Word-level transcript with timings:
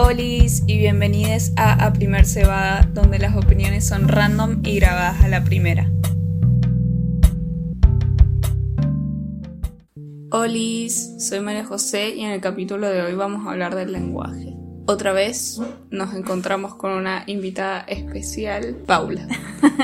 Olis 0.00 0.62
y 0.68 0.78
bienvenidos 0.78 1.50
a 1.56 1.84
A 1.84 1.92
Primer 1.92 2.24
Cebada, 2.24 2.88
donde 2.94 3.18
las 3.18 3.34
opiniones 3.34 3.84
son 3.84 4.06
random 4.06 4.62
y 4.62 4.76
grabadas 4.76 5.24
a 5.24 5.28
la 5.28 5.42
primera. 5.42 5.90
Olis, 10.30 11.16
soy 11.18 11.40
María 11.40 11.64
José 11.64 12.10
y 12.14 12.20
en 12.20 12.30
el 12.30 12.40
capítulo 12.40 12.88
de 12.88 13.02
hoy 13.02 13.14
vamos 13.16 13.44
a 13.44 13.50
hablar 13.50 13.74
del 13.74 13.90
lenguaje. 13.90 14.54
Otra 14.86 15.12
vez 15.12 15.60
nos 15.90 16.14
encontramos 16.14 16.76
con 16.76 16.92
una 16.92 17.24
invitada 17.26 17.80
especial, 17.80 18.76
Paula. 18.86 19.26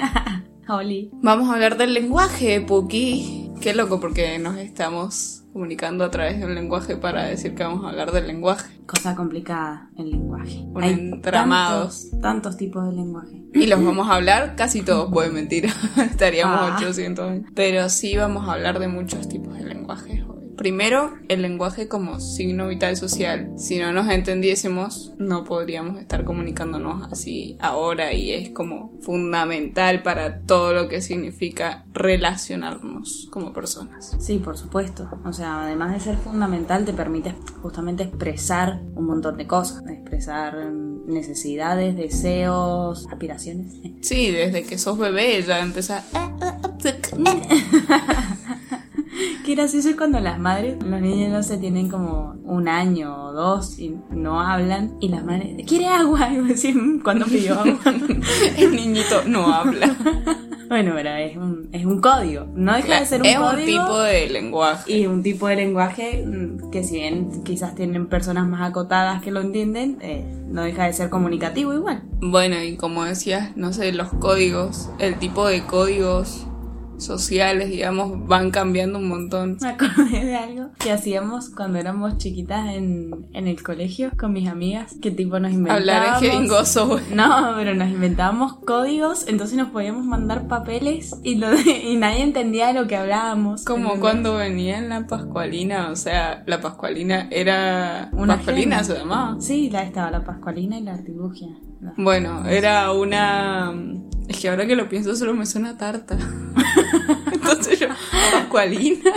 Oli. 0.69 1.11
Vamos 1.15 1.51
a 1.51 1.55
hablar 1.55 1.77
del 1.77 1.93
lenguaje, 1.93 2.61
Puki. 2.61 3.51
Qué 3.61 3.75
loco 3.75 3.99
porque 3.99 4.39
nos 4.39 4.59
estamos 4.59 5.44
comunicando 5.55 6.03
a 6.05 6.11
través 6.11 6.41
de 6.41 6.47
un 6.47 6.55
lenguaje 6.57 6.97
para 6.97 7.27
decir 7.27 7.55
que 7.55 7.63
vamos 7.63 7.85
a 7.85 7.91
hablar 7.91 8.11
del 8.11 8.27
lenguaje. 8.27 8.75
Cosa 8.87 9.15
complicada, 9.15 9.89
el 9.97 10.11
lenguaje. 10.11 10.65
Un 10.67 10.83
Hay 10.83 10.93
entramado. 10.95 11.83
Tantos, 11.85 12.11
tantos 12.21 12.57
tipos 12.57 12.85
de 12.87 12.93
lenguaje. 12.93 13.41
Y 13.55 13.67
los 13.67 13.83
vamos 13.83 14.09
a 14.09 14.17
hablar, 14.17 14.57
casi 14.57 14.83
todos 14.83 15.13
pueden 15.13 15.33
mentir, 15.33 15.67
estaríamos 15.97 16.59
Ah. 16.61 16.75
800 16.77 17.31
años. 17.31 17.51
Pero 17.55 17.89
sí 17.89 18.17
vamos 18.17 18.49
a 18.49 18.55
hablar 18.55 18.81
de 18.81 18.89
muchos 18.89 19.29
tipos 19.29 19.55
de 19.57 19.65
lenguajes 19.65 20.25
hoy. 20.29 20.44
Primero, 20.57 21.15
el 21.29 21.43
lenguaje 21.43 21.89
como 21.89 22.21
signo 22.21 22.69
vital 22.69 22.97
social. 22.97 23.53
Si 23.57 23.79
no 23.79 23.93
nos 23.93 24.09
entendiésemos, 24.09 25.13
no 25.19 25.45
podríamos 25.45 26.01
estar 26.01 26.25
comunicándonos 26.25 27.11
así 27.11 27.57
ahora 27.61 28.13
y 28.13 28.33
es 28.33 28.51
como 28.51 28.93
fundamental 29.01 30.03
para 30.03 30.41
todo 30.41 30.73
lo 30.73 30.89
que 30.89 31.01
significa 31.01 31.85
relacionarnos 31.93 33.29
como 33.31 33.53
personas. 33.53 34.17
Sí, 34.19 34.39
por 34.39 34.57
supuesto. 34.57 35.09
O 35.25 35.33
sea, 35.33 35.65
además 35.65 35.93
de 35.93 36.01
ser 36.01 36.17
fundamental, 36.17 36.85
te 36.85 36.93
permite 36.93 37.35
justamente 37.63 38.05
expresar 38.05 38.81
un 38.95 39.07
montón 39.07 39.37
de 39.37 39.47
cosas. 39.47 39.83
Expresar 39.89 40.73
necesidades, 41.07 41.97
deseos, 41.97 43.07
aspiraciones. 43.11 43.75
Sí, 44.01 44.31
desde 44.31 44.65
que 44.65 44.79
sos 44.79 44.99
bebé 44.99 45.43
ya 45.43 45.61
empezás... 45.61 46.05
Qué 49.45 49.55
gracioso 49.57 49.91
es 49.91 49.97
cuando 49.97 50.21
las 50.21 50.39
madres, 50.39 50.83
los 50.83 51.01
niños 51.03 51.31
no 51.31 51.43
se 51.43 51.59
tienen 51.59 51.91
como 51.91 52.35
un 52.45 52.67
año 52.67 53.27
o 53.27 53.33
dos 53.35 53.79
y 53.79 53.95
no 54.11 54.41
hablan. 54.41 54.97
Y 55.01 55.09
las 55.11 55.23
madres, 55.23 55.67
¿quiere 55.67 55.87
agua? 55.87 56.31
Y 56.33 56.37
decís, 56.39 56.75
"Mm, 56.75 57.01
¿cuándo 57.01 57.27
pidió 57.27 57.61
agua? 57.61 57.79
El 58.57 58.75
niñito 58.75 59.23
no 59.27 59.53
habla. 59.53 59.95
bueno, 60.71 60.93
pero 60.95 61.11
es 61.17 61.37
un, 61.37 61.69
es 61.73 61.85
un 61.85 62.01
código. 62.01 62.47
No 62.55 62.75
deja 62.75 63.01
de 63.01 63.05
ser 63.07 63.21
un 63.21 63.27
es 63.27 63.37
código. 63.37 63.51
un 63.61 63.67
tipo 63.87 63.99
de 64.01 64.31
lenguaje. 64.31 64.93
Y 64.97 65.07
un 65.07 65.23
tipo 65.23 65.47
de 65.47 65.57
lenguaje 65.57 66.25
mm, 66.27 66.71
que 66.71 66.83
si 66.83 66.95
bien 66.95 67.43
quizás 67.45 67.75
tienen 67.75 68.07
personas 68.07 68.49
más 68.49 68.63
acotadas 68.67 69.21
que 69.23 69.31
lo 69.31 69.43
entienden, 69.43 69.99
eh, 70.01 70.25
no 70.49 70.63
deja 70.63 70.87
de 70.87 70.95
ser 70.95 71.11
comunicativo 71.11 71.75
igual. 71.75 72.03
Bueno, 72.23 72.63
y 72.63 72.77
como 72.79 73.05
decías, 73.05 73.55
no 73.57 73.75
sé, 73.75 73.93
los 73.93 74.09
códigos, 74.15 74.89
el 74.99 75.17
tipo 75.19 75.47
de 75.47 75.65
códigos 75.65 76.47
sociales, 76.99 77.71
digamos, 77.71 78.27
van 78.27 78.51
cambiando 78.51 78.99
un 78.99 79.09
montón. 79.09 79.59
Me 79.61 79.69
acordé 79.69 80.25
de 80.25 80.37
algo 80.37 80.71
que 80.79 80.93
hacíamos 80.93 81.51
cuando 81.51 81.79
éramos 81.79 82.19
chiquitas 82.19 82.71
en, 82.75 83.27
en 83.33 83.49
el 83.49 83.63
colegio 83.63 84.11
con 84.19 84.33
mis 84.33 84.49
amigas, 84.49 84.95
que 85.01 85.11
tipo 85.11 85.39
nos 85.41 85.53
inventábamos... 85.53 85.89
Hablar 85.89 86.23
en 86.23 86.31
jeringoso, 86.31 86.89
güey. 86.89 87.05
No, 87.15 87.53
pero 87.57 87.75
nos 87.75 87.89
inventábamos 87.89 88.55
códigos, 88.65 89.27
entonces 89.29 89.57
nos 89.57 89.69
podíamos 89.71 90.05
mandar 90.05 90.49
papeles 90.49 91.17
y, 91.23 91.37
lo 91.37 91.51
de- 91.51 91.83
y 91.85 91.97
nadie 91.97 92.23
entendía 92.23 92.73
lo 92.73 92.87
que 92.87 92.97
hablábamos. 92.97 93.65
Como 93.65 94.01
cuando 94.01 94.35
venía 94.35 94.79
en 94.79 94.89
la 94.89 95.07
Pascualina, 95.07 95.91
o 95.91 95.97
sea, 95.97 96.43
la 96.47 96.61
Pascualina 96.61 97.29
era... 97.31 98.11
Una 98.13 98.37
Pascualina 98.37 98.77
gema. 98.77 98.85
se 98.85 98.95
llamaba. 98.99 99.37
Sí, 99.41 99.71
la 99.71 99.83
estaba 99.83 100.11
la 100.11 100.25
Pascualina 100.25 100.79
y 100.79 100.83
la 100.83 100.95
Artilugia. 100.95 101.49
No. 101.85 101.93
Bueno, 101.99 102.47
era 102.49 102.93
una... 102.93 103.75
Es 104.27 104.39
que 104.41 104.49
ahora 104.49 104.67
que 104.67 104.75
lo 104.75 104.89
pienso 104.89 105.15
solo 105.15 105.35
me 105.35 105.45
suena 105.45 105.71
a 105.71 105.77
tarta. 105.77 106.17
Entonces 107.33 107.79
yo, 107.79 107.89
Pascualina. 108.33 109.13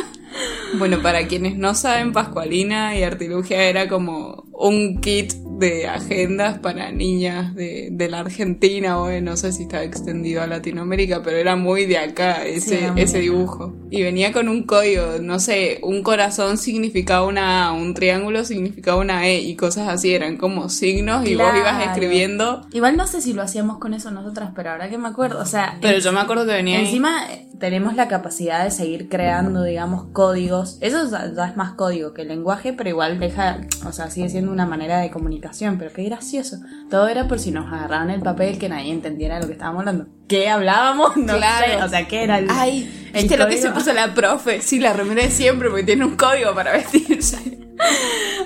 Bueno, 0.78 1.02
para 1.02 1.28
quienes 1.28 1.58
no 1.58 1.74
saben, 1.74 2.12
Pascualina 2.12 2.98
y 2.98 3.04
Artilugia 3.04 3.64
era 3.64 3.88
como 3.88 4.44
un 4.52 5.00
kit 5.00 5.34
de 5.58 5.88
agendas 5.88 6.60
para 6.60 6.92
niñas 6.92 7.56
de, 7.56 7.90
de 7.92 8.10
la 8.10 8.20
Argentina 8.20 9.00
o 9.00 9.10
no 9.22 9.38
sé 9.38 9.52
si 9.52 9.64
estaba 9.64 9.84
extendido 9.84 10.42
a 10.42 10.48
Latinoamérica, 10.48 11.24
pero 11.24 11.38
era 11.38 11.56
muy 11.56 11.86
de 11.86 11.98
acá 11.98 12.46
ese, 12.46 12.92
ese 12.96 13.20
dibujo. 13.20 13.74
Y 13.90 14.04
venía 14.04 14.32
con 14.32 14.50
un 14.50 14.64
código, 14.64 15.18
no 15.22 15.40
sé, 15.40 15.80
un 15.82 16.04
corazón 16.04 16.58
significaba 16.58 17.26
una 17.26 17.68
A, 17.68 17.72
un 17.72 17.94
triángulo 17.94 18.44
significaba 18.46 19.02
una 19.02 19.28
E 19.28 19.40
y 19.40 19.56
cosas 19.56 19.88
así, 19.88 20.14
eran 20.14 20.38
como 20.38 20.70
signos 20.70 21.28
y 21.28 21.36
vos 21.36 21.52
ibas 21.58 21.88
escribiendo. 21.88 22.68
Igual 22.72 22.98
no 22.98 23.08
sé 23.08 23.22
si 23.22 23.34
lo 23.34 23.42
hacíamos 23.42 23.80
con 23.80 23.94
eso 23.94 24.12
nosotras, 24.12 24.52
pero 24.56 24.72
ahora 24.72 24.90
que 24.90 24.98
me 24.98 25.08
acuerdo, 25.08 25.40
o 25.40 25.46
sea, 25.46 25.78
Pero 25.82 26.00
yo 26.00 26.12
me 26.12 26.20
acuerdo 26.20 26.46
que 26.46 26.54
venía. 26.54 26.80
Encima 26.80 27.26
tenemos 27.60 27.96
la 27.96 28.08
capacidad 28.08 28.64
de 28.64 28.72
seguir 28.72 29.10
creando, 29.10 29.64
digamos, 29.64 30.06
códigos. 30.14 30.78
Eso 30.82 31.10
ya, 31.10 31.46
es 31.46 31.56
más 31.58 31.72
código 31.74 32.14
que 32.14 32.22
el 32.24 32.28
lenguaje, 32.30 32.74
pero 32.74 32.90
igual 32.90 33.20
deja, 33.20 33.60
o 33.86 33.92
sea, 33.92 34.10
sigue 34.10 34.30
siendo 34.30 34.52
una 34.52 34.66
manera 34.66 35.00
de 35.00 35.10
comunicación. 35.12 35.78
Pero 35.78 35.92
qué 35.94 36.04
gracioso. 36.04 36.58
Todo 36.90 37.08
era 37.08 37.28
por 37.28 37.40
si 37.40 37.52
nos 37.52 37.72
agarraban 37.72 38.10
el 38.10 38.22
papel 38.22 38.58
que 38.60 38.70
nadie 38.70 38.92
entendiera 38.92 39.40
lo 39.40 39.48
que 39.48 39.54
estábamos 39.54 39.80
hablando. 39.82 40.08
¿Qué 40.28 40.50
hablábamos? 40.50 41.16
No 41.18 41.36
Claro. 41.38 41.66
sé. 41.80 41.84
O 41.84 41.90
sea, 41.90 42.08
¿qué 42.08 42.24
era 42.24 42.40
el, 42.40 42.48
Ay, 42.50 43.10
el 43.14 43.22
¿viste 43.24 43.38
lo 43.38 43.48
que 43.48 43.56
código? 43.56 43.68
se 43.70 43.74
puso 43.74 43.94
la 43.94 44.14
profe? 44.14 44.62
Sí, 44.62 44.80
la 44.80 44.94
remera 44.94 45.24
de 45.24 45.32
siempre 45.32 45.70
porque 45.70 45.84
tiene 45.84 46.06
un 46.06 46.16
código 46.16 46.54
para 46.54 46.72
vestirse. 46.74 47.58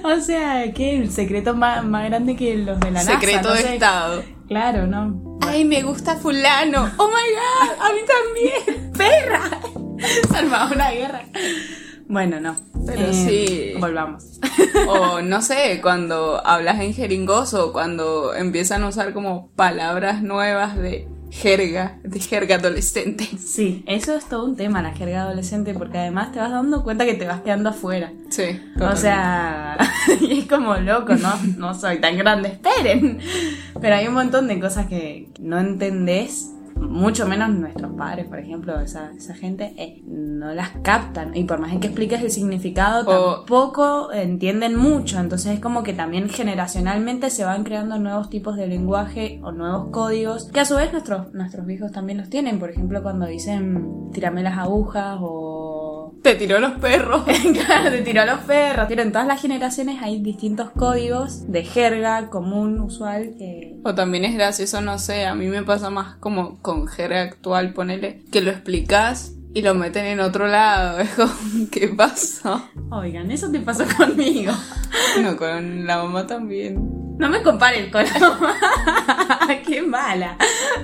O 0.04 0.20
sea, 0.20 0.72
¿qué? 0.74 0.98
El 0.98 1.10
secreto 1.12 1.54
más, 1.56 1.86
más 1.86 2.06
grande 2.10 2.36
que 2.36 2.56
los 2.58 2.80
de 2.80 2.88
la 2.92 3.00
NASA. 3.04 3.14
Secreto 3.14 3.50
no 3.50 3.54
de 3.56 3.62
sé. 3.62 3.74
estado. 3.76 4.24
Claro, 4.48 4.88
¿no? 4.88 5.38
Ay, 5.42 5.64
me 5.64 5.82
gusta 5.84 6.16
fulano. 6.18 6.92
Oh 6.98 7.08
my 7.08 7.14
god, 7.14 7.86
a 7.86 7.94
mí 7.94 8.00
también. 8.08 8.71
Guerra. 10.94 11.24
Bueno, 12.08 12.40
no. 12.40 12.56
Pero 12.86 13.02
Eh, 13.08 13.14
sí. 13.14 13.74
Volvamos. 13.80 14.40
O 14.88 15.22
no 15.22 15.42
sé, 15.42 15.80
cuando 15.82 16.46
hablas 16.46 16.80
en 16.82 16.94
jeringoso, 16.94 17.72
cuando 17.72 18.34
empiezan 18.36 18.84
a 18.84 18.88
usar 18.90 19.14
como 19.14 19.50
palabras 19.56 20.22
nuevas 20.22 20.78
de 20.78 21.08
jerga, 21.30 22.00
de 22.04 22.20
jerga 22.20 22.56
adolescente. 22.56 23.24
Sí, 23.40 23.84
eso 23.88 24.14
es 24.16 24.26
todo 24.28 24.44
un 24.44 24.58
tema, 24.58 24.82
la 24.82 24.92
jerga 24.92 25.22
adolescente, 25.22 25.74
porque 25.74 25.98
además 26.00 26.34
te 26.34 26.40
vas 26.40 26.52
dando 26.52 26.84
cuenta 26.84 27.06
que 27.06 27.14
te 27.14 27.26
vas 27.26 27.40
quedando 27.42 27.70
afuera. 27.70 28.12
Sí. 28.30 28.60
O 28.82 28.96
sea, 28.98 29.78
y 30.22 30.40
es 30.40 30.48
como 30.48 30.76
loco, 30.76 31.16
¿no? 31.16 31.34
No 31.58 31.74
soy 31.74 32.02
tan 32.02 32.18
grande, 32.18 32.50
esperen. 32.50 33.20
Pero 33.80 33.96
hay 33.96 34.08
un 34.08 34.14
montón 34.16 34.50
de 34.50 34.60
cosas 34.60 34.88
que 34.88 35.30
no 35.40 35.58
entendés, 35.60 36.50
mucho 36.82 37.28
menos 37.28 37.50
nuestros 37.50 37.92
padres, 37.94 38.28
por 38.28 38.40
ejemplo, 38.40 38.80
esa, 38.80 39.12
esa 39.16 39.34
gente, 39.34 39.74
eh, 39.78 40.02
no 40.06 40.54
las 40.54 40.70
captan. 40.82 41.36
Y 41.36 41.44
por 41.46 41.60
más 41.60 41.72
que 41.78 41.88
expliques 41.88 42.22
el 42.22 42.32
significado, 42.32 43.08
O- 43.08 43.36
tampoco 43.38 44.12
entienden 44.12 44.76
mucho. 44.76 45.20
Entonces 45.20 45.54
es 45.54 45.60
como 45.60 45.84
que 45.84 45.94
también 45.94 46.30
generacionalmente 46.30 47.30
se 47.30 47.44
van 47.46 47.64
creando 47.64 47.98
nuevos 48.00 48.30
tipos 48.30 48.56
de 48.56 48.68
lenguaje 48.68 49.40
o 49.44 49.52
nuevos 49.52 49.88
códigos, 49.92 50.46
que 50.52 50.60
a 50.60 50.66
su 50.66 50.76
vez 50.76 50.92
nuestros, 50.92 51.34
nuestros 51.34 51.70
hijos 51.70 51.92
también 51.92 52.18
los 52.18 52.30
tienen. 52.30 52.60
Por 52.60 52.70
ejemplo, 52.70 53.02
cuando 53.04 53.26
dicen 53.28 54.10
tirame 54.12 54.44
las 54.44 54.58
agujas 54.58 55.18
o 55.22 55.91
Te 56.22 56.36
tiró 56.36 56.60
los 56.60 56.74
perros. 56.74 57.24
Claro, 57.66 57.90
te 57.90 58.02
tiró 58.02 58.22
a 58.22 58.26
los 58.26 58.40
perros. 58.42 58.86
Pero 58.88 59.02
en 59.02 59.12
todas 59.12 59.28
las 59.28 59.42
generaciones 59.42 60.02
hay 60.02 60.22
distintos 60.22 60.70
códigos 60.72 61.52
de 61.52 61.64
jerga 61.64 62.30
común, 62.30 62.80
usual, 62.80 63.36
que... 63.38 63.76
O 63.84 63.96
también 63.96 64.26
es 64.26 64.34
gracioso, 64.34 64.82
no 64.82 65.00
sé, 65.00 65.26
a 65.26 65.36
mí 65.36 65.48
me 65.48 65.64
pasa 65.64 65.90
más 65.90 66.16
como 66.18 66.60
con 66.62 66.88
jerga 66.88 67.22
actual, 67.22 67.74
ponele, 67.74 68.24
que 68.32 68.42
lo 68.42 68.52
explicas 68.52 69.34
y 69.54 69.62
lo 69.62 69.76
meten 69.76 70.06
en 70.06 70.20
otro 70.20 70.48
lado. 70.48 71.00
Es 71.02 71.10
como, 71.12 71.34
¿qué 71.72 71.88
pasó? 71.90 72.70
Oigan, 72.90 73.32
eso 73.32 73.52
te 73.52 73.60
pasó 73.60 73.84
conmigo. 73.98 74.54
Bueno, 75.16 75.38
con 75.38 75.86
la 75.86 75.98
mamá 75.98 76.28
también. 76.28 77.11
No 77.22 77.30
me 77.30 77.44
compares 77.44 77.92
con 77.92 78.04
la. 78.04 79.62
Qué 79.68 79.84
mala. 79.84 80.38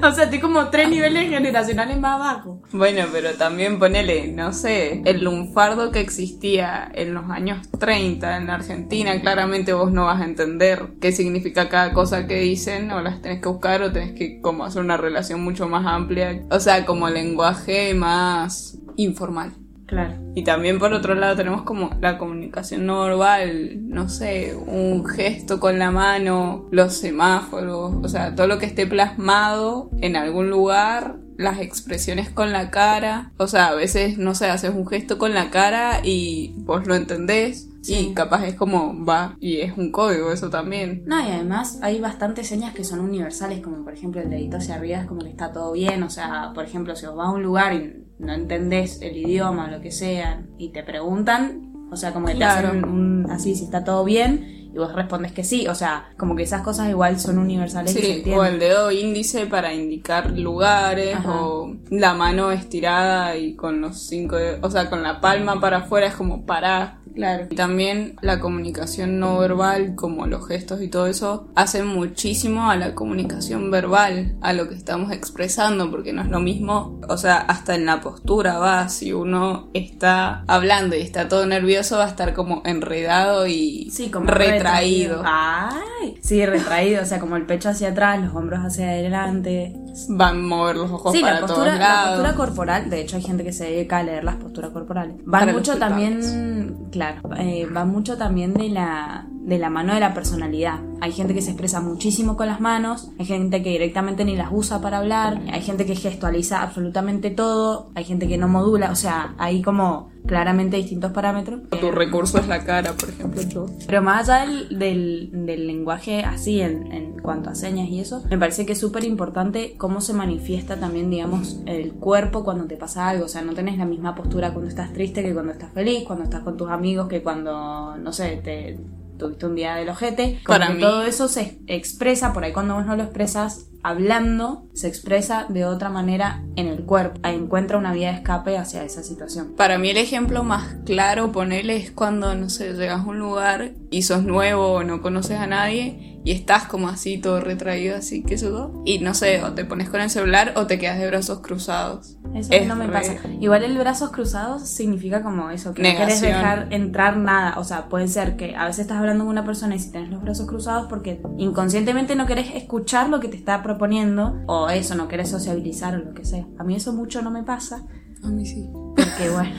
O 0.03 0.11
sea, 0.11 0.25
estoy 0.25 0.39
como 0.39 0.69
tres 0.69 0.87
niveles 0.87 1.31
generacionales 1.31 1.99
más 1.99 2.13
abajo. 2.13 2.61
Bueno, 2.71 3.05
pero 3.11 3.33
también 3.33 3.79
ponele, 3.79 4.27
no 4.27 4.53
sé, 4.53 5.01
el 5.03 5.23
lunfardo 5.23 5.91
que 5.91 5.99
existía 5.99 6.91
en 6.93 7.15
los 7.15 7.27
años 7.31 7.67
30 7.79 8.37
en 8.37 8.45
la 8.45 8.53
Argentina, 8.53 9.19
claramente 9.19 9.73
vos 9.73 9.91
no 9.91 10.05
vas 10.05 10.21
a 10.21 10.25
entender 10.25 10.89
qué 11.01 11.11
significa 11.11 11.69
cada 11.69 11.91
cosa 11.91 12.27
que 12.27 12.35
dicen, 12.35 12.91
o 12.91 13.01
las 13.01 13.19
tenés 13.19 13.41
que 13.41 13.49
buscar 13.49 13.81
o 13.81 13.91
tenés 13.91 14.13
que 14.13 14.39
como 14.39 14.63
hacer 14.63 14.83
una 14.83 14.95
relación 14.95 15.41
mucho 15.41 15.67
más 15.67 15.87
amplia, 15.87 16.43
o 16.51 16.59
sea, 16.59 16.85
como 16.85 17.09
lenguaje 17.09 17.95
más 17.95 18.77
informal. 18.95 19.53
Claro. 19.87 20.15
Y 20.35 20.43
también 20.43 20.79
por 20.79 20.91
otro 20.91 21.15
lado 21.15 21.37
tenemos 21.37 21.63
como 21.63 21.89
la 22.01 22.17
comunicación 22.17 22.85
no 22.85 23.05
verbal, 23.05 23.87
no 23.87 24.09
sé, 24.09 24.53
un 24.55 25.05
gesto 25.05 25.59
con 25.61 25.79
la 25.79 25.91
mano, 25.91 26.67
los 26.71 26.93
semáforos, 26.93 27.95
o 28.03 28.07
sea, 28.09 28.35
todo 28.35 28.47
lo 28.47 28.59
que 28.59 28.65
esté 28.65 28.85
plasmado 28.85 29.89
en 30.01 30.17
algún 30.17 30.49
lugar 30.49 31.15
las 31.37 31.59
expresiones 31.59 32.29
con 32.29 32.51
la 32.51 32.69
cara. 32.69 33.31
O 33.37 33.47
sea, 33.47 33.67
a 33.67 33.75
veces, 33.75 34.17
no 34.17 34.35
sé, 34.35 34.47
haces 34.47 34.71
un 34.71 34.87
gesto 34.87 35.17
con 35.17 35.33
la 35.33 35.49
cara 35.49 36.01
y 36.03 36.53
vos 36.57 36.85
lo 36.87 36.95
entendés. 36.95 37.69
Y 37.89 38.13
capaz 38.13 38.45
es 38.45 38.55
como 38.55 39.05
va 39.05 39.37
y 39.39 39.61
es 39.61 39.77
un 39.77 39.93
código 39.93 40.33
eso 40.33 40.49
también. 40.49 41.03
No, 41.05 41.21
y 41.21 41.31
además 41.31 41.79
hay 41.81 42.01
bastantes 42.01 42.47
señas 42.47 42.73
que 42.73 42.83
son 42.83 42.99
universales, 42.99 43.61
como 43.61 43.85
por 43.85 43.93
ejemplo 43.93 44.19
el 44.19 44.29
dedito 44.29 44.57
hacia 44.57 44.75
arriba 44.75 44.99
es 44.99 45.05
como 45.05 45.21
que 45.21 45.29
está 45.29 45.53
todo 45.53 45.71
bien. 45.71 46.03
O 46.03 46.09
sea, 46.09 46.51
por 46.53 46.65
ejemplo, 46.65 46.97
si 46.97 47.05
os 47.05 47.15
vas 47.15 47.27
a 47.27 47.31
un 47.31 47.43
lugar 47.43 47.73
y 47.73 48.03
no 48.19 48.33
entendés 48.33 49.01
el 49.01 49.15
idioma, 49.15 49.71
lo 49.71 49.79
que 49.79 49.91
sea, 49.91 50.43
y 50.57 50.69
te 50.69 50.83
preguntan, 50.83 51.66
o 51.91 51.95
sea, 51.95 52.13
como 52.13 52.27
que 52.27 52.35
te 52.35 52.43
hacen 52.43 52.83
un, 52.85 53.27
así, 53.31 53.55
si 53.55 53.63
está 53.63 53.83
todo 53.83 54.03
bien, 54.03 54.69
y 54.73 54.77
vos 54.77 54.93
respondes 54.93 55.31
que 55.31 55.43
sí. 55.43 55.67
O 55.67 55.75
sea, 55.75 56.09
como 56.17 56.35
que 56.35 56.43
esas 56.43 56.61
cosas 56.61 56.89
igual 56.89 57.19
son 57.19 57.37
universales. 57.37 57.93
Sí, 57.93 58.23
o 58.31 58.43
el 58.43 58.59
dedo 58.59 58.91
índice 58.91 59.45
para 59.45 59.73
indicar 59.73 60.31
lugares, 60.31 61.17
o 61.25 61.75
la 61.89 62.13
mano 62.13 62.51
estirada 62.51 63.37
y 63.37 63.55
con 63.55 63.81
los 63.81 64.07
cinco 64.07 64.35
dedos, 64.35 64.59
o 64.63 64.69
sea, 64.69 64.89
con 64.89 65.03
la 65.03 65.21
palma 65.21 65.59
para 65.59 65.77
afuera 65.77 66.07
es 66.07 66.15
como 66.15 66.45
para. 66.45 66.99
Claro. 67.17 67.47
Y 67.49 67.55
también 67.55 68.15
la 68.21 68.39
comunicación 68.39 69.19
no 69.19 69.39
verbal, 69.39 69.95
como 69.95 70.27
los 70.27 70.47
gestos 70.47 70.83
y 70.83 70.87
todo 70.87 71.07
eso, 71.07 71.47
hacen 71.55 71.87
muchísimo 71.87 72.69
a 72.69 72.75
la 72.75 72.93
comunicación 72.93 73.71
verbal, 73.71 74.35
a 74.41 74.53
lo 74.53 74.69
que 74.69 74.75
estamos 74.75 75.11
expresando, 75.11 75.89
porque 75.89 76.13
no 76.13 76.21
es 76.21 76.29
lo 76.29 76.39
mismo, 76.39 77.01
o 77.09 77.17
sea, 77.17 77.37
hasta 77.37 77.73
en 77.73 77.87
la 77.87 78.01
postura 78.01 78.59
va, 78.59 78.87
si 78.89 79.13
uno 79.13 79.69
está 79.73 80.43
hablando 80.47 80.95
y 80.95 81.01
está 81.01 81.27
todo 81.27 81.47
nervioso, 81.47 81.97
va 81.97 82.05
a 82.05 82.09
estar 82.09 82.35
como 82.35 82.61
enredado 82.65 83.47
y 83.47 83.89
sí, 83.89 84.11
como 84.11 84.27
retraído. 84.27 85.23
Ay, 85.25 86.19
sí, 86.21 86.45
retraído, 86.45 87.01
o 87.01 87.05
sea, 87.05 87.19
como 87.19 87.35
el 87.35 87.47
pecho 87.47 87.69
hacia 87.69 87.89
atrás, 87.89 88.21
los 88.21 88.35
hombros 88.35 88.59
hacia 88.59 88.89
adelante. 88.89 89.75
Van 90.09 90.35
a 90.35 90.39
mover 90.39 90.75
los 90.75 90.91
ojos 90.91 91.13
sí, 91.13 91.21
para 91.21 91.35
la 91.35 91.41
postura, 91.41 91.65
todos 91.65 91.79
lados. 91.79 92.05
La 92.05 92.09
postura 92.09 92.35
corporal, 92.35 92.89
de 92.91 93.01
hecho 93.01 93.15
hay 93.15 93.23
gente 93.23 93.43
que 93.43 93.53
se 93.53 93.63
dedica 93.63 93.97
a 93.97 94.03
leer 94.03 94.23
las 94.23 94.35
posturas 94.35 94.69
corporales. 94.69 95.15
Van 95.25 95.51
mucho 95.51 95.77
también, 95.77 96.87
claro, 96.91 97.06
eh, 97.37 97.65
va 97.65 97.85
mucho 97.85 98.17
también 98.17 98.53
de 98.53 98.69
la, 98.69 99.27
de 99.47 99.57
la 99.57 99.69
mano 99.69 99.93
de 99.93 100.01
la 100.01 100.13
personalidad. 100.13 100.81
Hay 100.99 101.13
gente 101.13 101.33
que 101.33 101.41
se 101.41 101.51
expresa 101.51 101.79
muchísimo 101.79 102.35
con 102.35 102.47
las 102.47 102.59
manos, 102.59 103.11
hay 103.17 103.25
gente 103.25 103.63
que 103.63 103.69
directamente 103.69 104.25
ni 104.25 104.35
las 104.35 104.49
usa 104.51 104.81
para 104.81 104.97
hablar, 104.97 105.41
hay 105.49 105.61
gente 105.61 105.85
que 105.85 105.95
gestualiza 105.95 106.61
absolutamente 106.61 107.29
todo, 107.29 107.89
hay 107.95 108.03
gente 108.03 108.27
que 108.27 108.37
no 108.37 108.49
modula, 108.49 108.91
o 108.91 108.95
sea, 108.95 109.35
hay 109.37 109.61
como 109.61 110.09
claramente 110.25 110.75
distintos 110.75 111.13
parámetros. 111.13 111.61
Tu 111.69 111.91
recurso 111.91 112.39
es 112.39 112.47
la 112.49 112.65
cara, 112.65 112.91
por 112.91 113.07
ejemplo. 113.07 113.41
Yo. 113.43 113.67
Pero 113.85 114.01
más 114.01 114.27
allá 114.27 114.45
del, 114.45 114.77
del, 114.77 115.45
del 115.45 115.65
lenguaje 115.65 116.25
así, 116.25 116.59
en, 116.59 116.91
en, 116.91 117.17
cuanto 117.19 117.49
a 117.49 117.55
señas 117.55 117.87
y 117.87 118.01
eso, 118.01 118.23
me 118.29 118.37
parece 118.37 118.65
que 118.65 118.73
es 118.73 118.79
súper 118.79 119.05
importante 119.05 119.75
cómo 119.77 120.01
se 120.01 120.11
manifiesta 120.11 120.77
también, 120.77 121.09
digamos, 121.09 121.61
el 121.65 121.93
cuerpo 121.93 122.43
cuando 122.43 122.65
te 122.65 122.75
pasa 122.75 123.07
algo. 123.07 123.25
O 123.25 123.29
sea, 123.29 123.43
no 123.43 123.53
tenés 123.53 123.77
la 123.77 123.85
misma 123.85 124.13
postura 124.13 124.51
cuando 124.51 124.67
estás 124.67 124.91
triste 124.91 125.23
que 125.23 125.33
cuando 125.33 125.53
estás 125.53 125.71
feliz, 125.71 126.03
cuando 126.05 126.25
estás 126.25 126.41
con 126.41 126.57
tus 126.57 126.69
amigos 126.69 127.07
que 127.07 127.23
cuando, 127.23 127.95
no 127.97 128.11
sé, 128.11 128.41
te 128.43 128.77
tuviste 129.17 129.45
un 129.45 129.55
día 129.55 129.75
del 129.75 129.89
ojete. 129.89 130.39
Como 130.45 130.57
Para 130.59 130.67
que 130.67 130.73
mí- 130.75 130.81
todo 130.81 131.03
eso 131.03 131.27
se 131.27 131.59
expresa, 131.67 132.33
por 132.33 132.43
ahí 132.43 132.53
cuando 132.53 132.75
vos 132.75 132.85
no 132.85 132.95
lo 132.95 133.03
expresas 133.03 133.67
hablando, 133.83 134.67
se 134.73 134.87
expresa 134.87 135.45
de 135.49 135.65
otra 135.65 135.89
manera 135.89 136.43
en 136.55 136.67
el 136.67 136.83
cuerpo. 136.83 137.19
Encuentra 137.23 137.77
una 137.77 137.93
vía 137.93 138.09
de 138.11 138.17
escape 138.17 138.57
hacia 138.57 138.83
esa 138.83 139.03
situación. 139.03 139.53
Para 139.55 139.77
mí 139.77 139.89
el 139.89 139.97
ejemplo 139.97 140.43
más 140.43 140.75
claro, 140.85 141.31
ponerle, 141.31 141.77
es 141.77 141.91
cuando, 141.91 142.35
no 142.35 142.49
sé, 142.49 142.73
llegas 142.73 143.01
a 143.01 143.05
un 143.05 143.19
lugar 143.19 143.71
y 143.89 144.01
sos 144.03 144.23
nuevo 144.23 144.73
o 144.73 144.83
no 144.83 145.01
conoces 145.01 145.37
a 145.39 145.47
nadie 145.47 146.19
y 146.25 146.31
estás 146.31 146.65
como 146.65 146.89
así, 146.89 147.19
todo 147.19 147.39
retraído, 147.39 147.95
así, 147.95 148.21
que 148.21 148.33
eso, 148.35 148.81
y 148.85 148.99
no 148.99 149.13
sé, 149.13 149.41
o 149.43 149.53
te 149.53 149.63
pones 149.63 149.89
con 149.89 150.01
el 150.01 150.09
celular 150.09 150.53
o 150.57 150.67
te 150.67 150.77
quedas 150.77 150.99
de 150.99 151.07
brazos 151.07 151.39
cruzados. 151.39 152.17
Eso 152.35 152.51
Es 152.51 152.67
no 152.67 152.75
me 152.75 152.85
re- 152.87 152.91
pasa. 152.91 153.13
Igual 153.39 153.63
el 153.63 153.77
brazos 153.77 154.09
cruzados 154.11 154.67
significa 154.67 155.23
como 155.23 155.49
eso, 155.51 155.73
que 155.73 155.81
no 155.83 155.87
Negación. 155.87 156.33
dejar 156.33 156.67
entrar 156.71 157.15
nada. 157.15 157.57
O 157.59 157.63
sea, 157.63 157.87
puede 157.87 158.09
ser 158.09 158.35
que 158.35 158.57
a 158.57 158.65
veces 158.65 158.79
estás 158.81 158.97
hablando 158.97 159.23
con 159.23 159.31
una 159.31 159.45
persona 159.45 159.75
y 159.75 159.79
si 159.79 159.89
tenés 159.91 160.09
los 160.09 160.21
brazos 160.21 160.47
cruzados 160.47 160.87
porque 160.89 161.21
inconscientemente 161.37 162.15
no 162.17 162.25
querés 162.25 162.53
escuchar 162.55 163.07
lo 163.07 163.21
que 163.21 163.29
te 163.29 163.37
está 163.37 163.63
proponiendo 163.67 164.43
o 164.45 164.69
eso, 164.69 164.95
no 164.95 165.09
querés 165.09 165.29
sociabilizar 165.29 165.93
o 165.95 165.97
lo 165.97 166.13
que 166.13 166.23
sea. 166.23 166.47
A 166.57 166.63
mí 166.63 166.75
eso 166.75 166.93
mucho 166.93 167.21
no 167.21 167.31
me 167.31 167.43
pasa 167.43 167.85
A 168.23 168.29
mí 168.29 168.45
sí. 168.45 168.69
porque 168.71 169.29
bueno, 169.29 169.51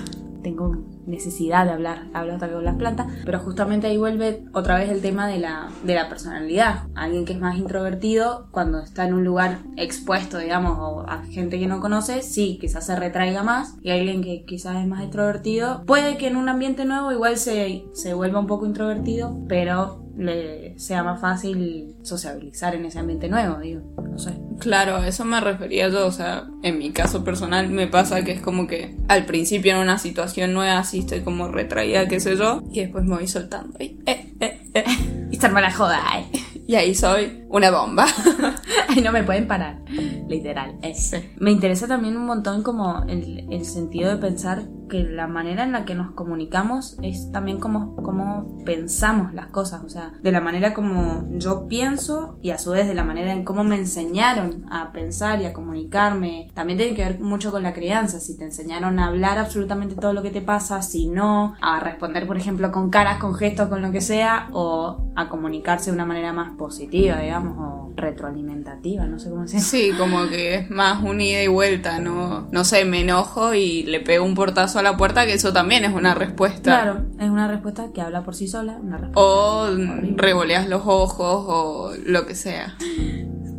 tengo 0.43 0.75
necesidad 1.07 1.67
de 1.67 1.73
hablar, 1.73 2.07
hablo 2.15 2.33
hasta 2.33 2.51
con 2.51 2.65
las 2.65 2.77
plantas, 2.77 3.07
pero 3.27 3.39
justamente 3.41 3.87
ahí 3.87 3.99
vuelve 3.99 4.47
otra 4.55 4.79
vez 4.79 4.89
el 4.89 5.03
tema 5.03 5.27
de 5.27 5.41
la, 5.41 5.69
de 5.85 5.95
la 5.95 6.09
personalidad. 6.09 6.89
Alguien 6.95 7.27
que 7.27 7.35
es 7.35 7.41
más 7.41 7.59
introvertido, 7.59 8.49
cuando 8.51 8.81
está 8.81 9.07
en 9.07 9.13
un 9.13 9.25
lugar 9.25 9.59
expuesto, 9.77 10.39
digamos, 10.39 10.79
o 10.79 11.01
a 11.07 11.23
gente 11.25 11.59
que 11.59 11.67
no 11.67 11.81
conoce, 11.81 12.23
sí, 12.23 12.57
quizás 12.59 12.87
se 12.87 12.97
retraiga 12.97 13.43
más, 13.43 13.77
y 13.83 13.91
alguien 13.91 14.23
que 14.23 14.47
quizás 14.47 14.77
es 14.77 14.87
más 14.87 15.03
extrovertido, 15.03 15.85
puede 15.85 16.17
que 16.17 16.29
en 16.29 16.37
un 16.37 16.49
ambiente 16.49 16.87
nuevo 16.87 17.13
igual 17.13 17.37
se, 17.37 17.85
se 17.93 18.15
vuelva 18.15 18.41
un 18.41 18.47
poco 18.47 18.65
introvertido, 18.65 19.39
pero 19.49 20.08
le 20.19 20.79
sea 20.79 21.05
más 21.05 21.21
fácil 21.21 21.95
sociabilizar 22.03 22.75
en 22.75 22.85
ese 22.85 22.99
ambiente 22.99 23.29
nuevo, 23.29 23.59
digo, 23.61 23.83
no 23.97 24.19
sé. 24.19 24.33
Claro, 24.59 24.97
a 24.97 25.07
eso 25.07 25.25
me 25.25 25.41
refería 25.41 25.89
yo, 25.89 26.07
o 26.07 26.13
sea, 26.13 26.49
en 26.63 26.79
mi 26.79 26.91
caso 26.91 27.23
personal 27.23 27.71
me 27.71 27.87
pasa 27.87 28.25
que 28.25 28.33
es 28.33 28.41
como 28.41 28.67
que 28.67 28.97
al 29.07 29.25
principio 29.27 29.73
en 29.73 29.79
una 29.79 29.99
situación 29.99 30.53
nueva 30.53 30.79
así 30.79 31.01
estoy 31.01 31.21
como 31.21 31.49
retraída, 31.49 32.09
qué 32.09 32.19
sé 32.19 32.37
yo, 32.37 32.63
y 32.73 32.81
después 32.81 33.05
me 33.05 33.15
voy 33.15 33.29
soltando. 33.29 33.79
Y, 33.79 34.01
eh, 34.07 34.35
eh, 34.41 34.61
eh, 34.75 34.85
Y 35.31 35.35
estarme 35.35 35.61
la 35.61 35.73
joda, 35.73 36.01
eh. 36.19 36.39
y 36.67 36.75
ahí 36.75 36.95
soy 36.97 37.45
una 37.49 37.71
bomba. 37.71 38.07
Ay, 38.89 39.01
no 39.03 39.13
me 39.13 39.23
pueden 39.23 39.47
parar. 39.47 39.81
Literal. 40.29 40.79
es. 40.83 41.15
Me 41.39 41.53
interesa 41.53 41.87
también 41.87 42.17
un 42.17 42.27
montón 42.27 42.63
como 42.65 43.05
el, 43.09 43.47
el 43.51 43.65
sentido 43.65 44.11
de 44.11 44.17
pensar 44.17 44.65
que 44.89 45.05
la 45.05 45.27
manera 45.27 45.65
en 45.65 45.73
la 45.73 45.85
que 45.85 45.95
nos 45.95 46.13
comunicamos 46.13 46.99
es 47.03 47.31
también 47.33 47.59
como, 47.59 47.97
como 47.97 48.63
pensamos 48.65 49.35
las 49.35 49.49
cosas. 49.49 49.83
O 49.85 49.89
sea, 49.89 50.13
de 50.23 50.33
la 50.33 50.41
manera 50.41 50.75
como 50.75 51.27
yo 51.33 51.69
pienso 51.69 52.39
y 52.43 52.51
a 52.51 52.59
su 52.59 52.71
vez 52.71 52.87
de 52.87 52.95
la 52.95 53.05
manera 53.05 53.33
en 53.33 53.45
cómo 53.45 53.65
me 53.65 53.77
enseñaron 53.77 54.67
a 54.71 54.93
pensar 54.93 55.41
y 55.41 55.47
a 55.47 55.53
comunicarme. 55.53 56.51
También 56.55 56.79
tiene 56.79 56.95
que 56.95 57.05
ver 57.05 57.21
mucho 57.21 57.51
con 57.51 57.63
la 57.63 57.73
crianza. 57.73 58.21
Si 58.21 58.37
te 58.37 58.45
enseñaron 58.45 58.99
a 58.99 59.07
hablar 59.07 59.39
absolutamente 59.39 59.95
todo 59.95 60.13
lo 60.13 60.23
que 60.23 60.31
te 60.31 60.41
pasa, 60.41 60.83
si 60.83 61.09
no, 61.09 61.55
a 61.61 61.81
responder, 61.81 62.27
por 62.27 62.37
ejemplo, 62.37 62.73
con 62.73 62.91
caras, 62.91 63.19
con 63.19 63.35
gestos, 63.35 63.69
con 63.69 63.83
lo 63.83 63.93
que 63.93 64.01
sea, 64.01 64.49
o 64.53 65.13
a 65.17 65.29
comunicarse 65.29 65.91
de 65.91 65.97
una 65.97 66.07
manera 66.07 66.33
más 66.33 66.57
positiva, 66.57 67.21
digamos, 67.21 67.57
o 67.59 67.93
retroalimentativa, 67.97 69.05
no 69.07 69.19
sé 69.19 69.31
cómo 69.31 69.47
se 69.47 69.57
dice. 69.57 69.69
Sí, 69.69 69.93
como 69.99 70.29
que 70.29 70.55
es 70.55 70.71
más 70.71 71.03
un 71.03 71.21
ida 71.21 71.43
y 71.43 71.49
vuelta, 71.49 71.99
no, 71.99 72.49
no 72.51 72.65
sé, 72.65 72.85
me 72.85 73.01
enojo 73.01 73.55
y 73.55 73.83
le 73.83 74.01
pego 74.01 74.25
un 74.25 74.35
portazo 74.35 74.78
a 74.79 74.83
la 74.83 74.97
puerta, 74.97 75.27
que 75.27 75.35
eso 75.35 75.53
también 75.53 75.85
es 75.85 75.93
una 75.93 76.15
respuesta. 76.15 76.83
Claro, 76.83 77.05
es 77.19 77.31
una 77.31 77.49
respuesta 77.49 77.93
que 77.93 78.01
habla 78.01 78.23
por 78.23 78.35
sí 78.35 78.49
sola, 78.49 78.79
una 78.81 78.99
respuesta. 78.99 79.21
O 79.21 79.69
revoleas 80.17 80.69
los 80.69 80.83
ojos 80.85 81.45
o 81.49 81.93
lo 82.05 82.27
que 82.27 82.35
sea. 82.35 82.77